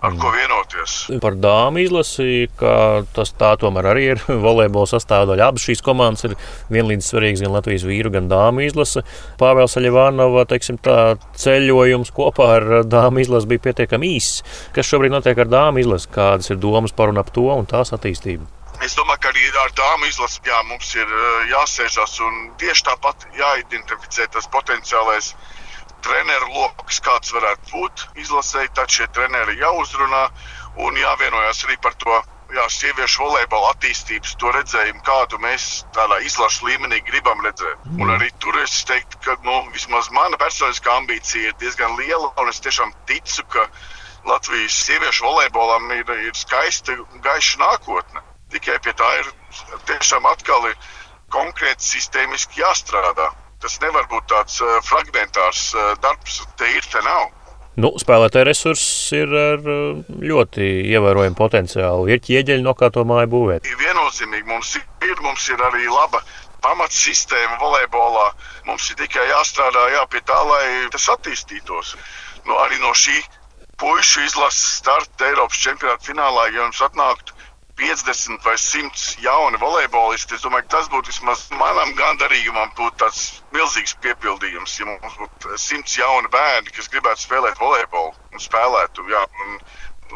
Ar 0.03 0.15
ko 0.19 0.33
vienoties? 0.35 0.93
Par 1.23 1.37
dāmu 1.39 1.79
izlasi, 1.79 2.49
ka 2.59 2.73
tas 3.15 3.29
tā 3.39 3.53
tomēr 3.61 3.87
arī 3.93 4.01
ir 4.11 4.23
volejbola 4.45 4.89
sastāvdaļa. 4.91 5.45
Abas 5.47 5.63
šīs 5.63 5.83
komandas 5.85 6.27
ir 6.27 6.35
vienlīdz 6.75 7.07
svarīgas, 7.07 7.43
gan 7.45 7.53
Latvijas 7.55 7.85
vīru, 7.87 8.11
gan 8.11 8.27
dāmu 8.31 8.65
izlase. 8.65 9.05
Pāvils 9.39 9.77
Aļevānova 9.79 10.43
ceļojums 10.51 12.11
kopā 12.17 12.49
ar 12.57 12.67
dāmu 12.83 13.23
izlasi 13.23 13.53
bija 13.53 13.63
pietiekami 13.69 14.11
īss. 14.17 14.43
Kas 14.75 14.91
šobrīd 14.91 15.15
notiek 15.15 15.39
ar 15.39 15.51
dāmu 15.51 15.79
izlasi? 15.85 16.11
Kādas 16.11 16.51
ir 16.51 16.59
domas 16.59 16.91
par 16.91 17.13
un 17.13 17.23
ap 17.23 17.31
to 17.31 17.47
un 17.55 17.69
tās 17.69 17.95
attīstību? 17.95 18.49
Es 18.83 18.97
domāju, 18.99 19.21
ka 19.23 19.31
arī 19.31 19.47
ar 19.61 19.71
dāmu 19.77 20.09
izlasi 20.09 20.41
jā, 20.43 20.59
mums 20.67 20.89
ir 20.97 21.07
eh, 21.07 21.49
jāsēžas 21.53 22.19
un 22.27 22.39
tieši 22.59 22.89
tāpat 22.89 23.27
jāidentificē 23.39 24.27
tas 24.35 24.49
potenciālais 24.51 25.31
treneru 26.03 26.51
lokus, 26.53 26.99
kāds 27.03 27.33
varētu 27.35 27.73
būt 27.73 28.05
izlasēji. 28.23 28.73
Tad 28.77 28.91
šie 28.91 29.07
treneri 29.15 29.59
jāuzrunā 29.61 30.27
un 30.83 30.97
jāvienojas 30.97 31.65
arī 31.67 31.77
par 31.81 31.95
to 32.01 32.21
jā, 32.53 32.65
sieviešu 32.69 33.23
volejbola 33.23 33.71
attīstības 33.73 34.35
to 34.41 34.51
redzējumu, 34.55 35.01
kādu 35.05 35.39
mēs 35.41 35.83
tādā 35.95 36.19
izlašu 36.27 36.67
līmenī 36.69 37.01
gribam 37.07 37.41
redzēt. 37.45 37.87
Un 37.97 38.13
arī 38.13 38.29
tur 38.43 38.57
es 38.61 38.75
teiktu, 38.89 39.19
ka 39.25 39.37
nu, 39.47 39.59
vismaz 39.73 40.09
mana 40.13 40.39
personiskā 40.41 40.97
ambīcija 41.01 41.51
ir 41.51 41.59
diezgan 41.61 41.97
liela, 41.99 42.31
es 42.49 42.61
tiešām 42.63 42.93
ticu, 43.09 43.45
ka 43.55 43.67
Latvijas 44.29 44.75
sieviešu 44.85 45.25
volejbolam 45.27 45.89
ir, 45.91 46.11
ir 46.29 46.35
skaista, 46.37 46.95
gaiša 47.25 47.59
nākotne. 47.59 48.23
Tikai 48.53 48.77
pie 48.85 48.93
tā 48.95 49.09
ir 49.19 49.31
tiešām 49.89 50.27
atkal 50.29 50.69
konkrēti 51.33 51.89
sistēmiski 51.95 52.61
jāstrādā. 52.61 53.31
Tas 53.63 53.79
nevar 53.79 54.09
būt 54.11 54.27
tāds 54.31 54.59
uh, 54.59 54.75
fragmentārs 54.83 55.69
uh, 55.77 55.93
darbs, 56.03 56.41
te 56.59 56.67
ir, 56.75 56.83
te 56.91 56.99
nav. 57.05 57.31
Nu, 57.79 57.89
spēlētāja 57.97 58.45
resurss 58.45 59.09
ir 59.17 59.31
ar 59.33 59.63
ļoti 59.63 60.65
ievērojamu 60.93 61.37
potenciālu. 61.39 62.05
Ir 62.11 62.19
ķieģeļi, 62.21 62.61
no 62.61 62.75
kā 62.77 62.91
to 62.93 63.01
māju 63.07 63.31
būvēt. 63.31 63.69
Viennozīmīgi 63.79 64.45
mums 64.45 64.75
ir, 64.77 65.15
mums 65.25 65.47
ir 65.49 65.63
arī 65.71 65.87
laba 65.89 66.21
pamatsistēma 66.63 67.57
volejbolā. 67.61 68.27
Mums 68.67 68.91
ir 68.91 68.99
tikai 69.01 69.25
jāstrādā 69.31 69.87
jā, 69.95 70.03
pie 70.11 70.21
tā, 70.27 70.37
lai 70.51 70.65
tas 70.93 71.09
attīstītos. 71.15 71.95
Nu, 72.45 72.59
arī 72.61 72.77
no 72.83 72.93
šī 72.93 73.17
pušu 73.81 74.23
izlases 74.27 74.77
starta 74.79 75.31
Eiropas 75.31 75.59
čempionāta 75.63 76.11
finālā, 76.11 76.49
ja 76.51 76.61
jums 76.61 76.81
atnāktu 76.85 77.32
50 77.83 78.39
vai 78.47 78.55
100 78.57 79.17
jauni 79.23 79.59
volejbolisti. 79.59 80.37
Es 80.37 80.45
domāju, 80.45 80.69
tas 80.71 80.87
būtu 80.91 81.11
vismaz 81.11 81.45
manam 81.59 81.91
gandarījumam, 81.99 82.71
būtu 82.77 83.01
tāds 83.03 83.23
milzīgs 83.55 83.97
piepildījums, 84.05 84.77
ja 84.79 84.87
mums 84.87 85.17
būtu 85.19 85.57
100 85.59 85.97
jauni 85.99 86.31
bērni, 86.31 86.71
kas 86.77 86.87
gribētu 86.93 87.25
spēlēt 87.25 87.59
volejbolu 87.59 88.13
un 88.31 88.45
spēlētu. 88.45 89.07
Jā, 89.11 89.25
un 89.45 89.59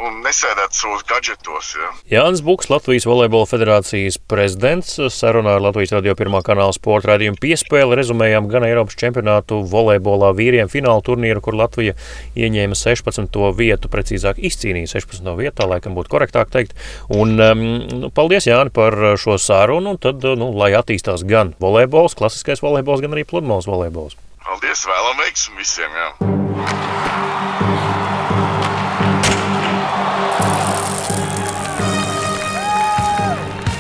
un 0.04 0.20
nesēdēt 0.26 0.76
savos 0.78 1.04
gadgetos. 1.08 1.72
Ja. 1.78 1.90
Jānis 2.12 2.44
Buks, 2.46 2.70
Latvijas 2.72 3.08
Volejbola 3.10 3.48
federācijas 3.50 4.20
prezidents, 4.30 4.98
sarunā 5.14 5.56
ar 5.58 5.64
Latvijas 5.66 5.96
radio 5.98 6.14
pirmā 6.18 6.44
kanāla 6.46 6.76
sporta 6.76 7.12
raidījumu 7.12 7.40
piespēli 7.42 7.98
rezumējām 7.98 8.50
gan 8.52 8.68
Eiropas 8.68 8.98
čempionātu 9.00 9.62
volejbolā 9.72 10.34
vīriem 10.38 10.72
fināla 10.72 11.04
turnīru, 11.06 11.42
kur 11.44 11.58
Latvija 11.58 11.96
ieņēma 12.38 12.78
16. 12.78 13.42
vietu, 13.58 13.92
precīzāk 13.94 14.42
izcīnīja 14.50 14.94
16. 14.98 15.34
vietā, 15.40 15.68
laikam 15.70 15.98
būtu 15.98 16.14
korektāk 16.14 16.54
teikt. 16.54 16.78
Un, 17.10 17.36
um, 17.42 17.66
nu, 18.04 18.14
paldies 18.14 18.50
Jāni 18.50 18.74
par 18.74 18.96
šo 19.20 19.40
sarunu, 19.42 19.96
un 19.96 20.02
tad, 20.02 20.24
nu, 20.38 20.52
lai 20.58 20.74
attīstās 20.78 21.26
gan 21.28 21.56
volejbols, 21.64 22.18
klasiskais 22.20 22.64
volejbols, 22.64 23.04
gan 23.06 23.18
arī 23.18 23.26
pludmales 23.28 23.70
volejbols. 23.70 24.20
Paldies, 24.48 24.86
vēlam 24.88 25.24
veiksmi 25.26 25.60
visiem! 25.60 25.98
Jā. 25.98 27.57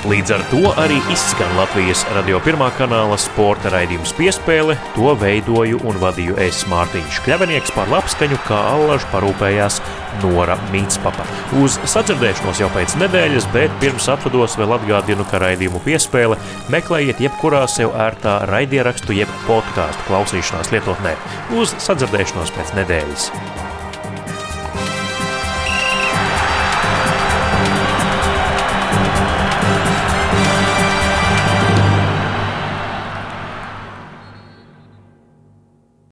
Līdz 0.08 0.32
ar 0.32 0.43
to 0.48 0.70
arī 0.80 1.02
izskan 1.12 1.50
Latvijas 1.58 2.06
radio 2.15 2.38
pirmā 2.39 2.70
kanāla 2.78 3.17
sporta 3.20 3.67
raidījums 3.74 4.13
piespēle. 4.15 4.78
To 4.96 5.12
veidoju 5.20 5.82
un 5.84 6.00
vadīju 6.00 6.38
es 6.46 6.62
Mārtiņš 6.72 7.17
Kļavinieks 7.26 7.74
par 7.76 7.91
labskaņu, 7.91 8.38
kā 8.48 8.62
allaž 8.70 9.04
parūpējās 9.12 9.82
Nora 10.22 10.56
Mītspapa. 10.72 11.28
Uz 11.60 11.76
sadzirdēšanos 11.91 12.63
jau 12.63 12.72
pēc 12.72 12.96
nedēļas, 13.04 13.50
bet 13.52 13.74
pirms 13.84 14.08
atvados 14.13 14.56
vēl 14.56 14.78
atgādinu, 14.78 15.28
ka 15.28 15.43
raidījumu 15.43 15.84
piespēle 15.84 16.39
meklējiet 16.72 17.26
jebkurā 17.28 17.65
sev 17.67 17.91
ērtā 18.08 18.46
raidierakstu 18.48 19.17
jeb 19.17 19.39
podkāstu 19.50 20.08
klausīšanās 20.08 20.72
lietotnē. 20.72 21.17
Uz 21.60 21.76
sadzirdēšanos 21.84 22.56
pēc 22.56 22.78
nedēļas! 22.80 23.34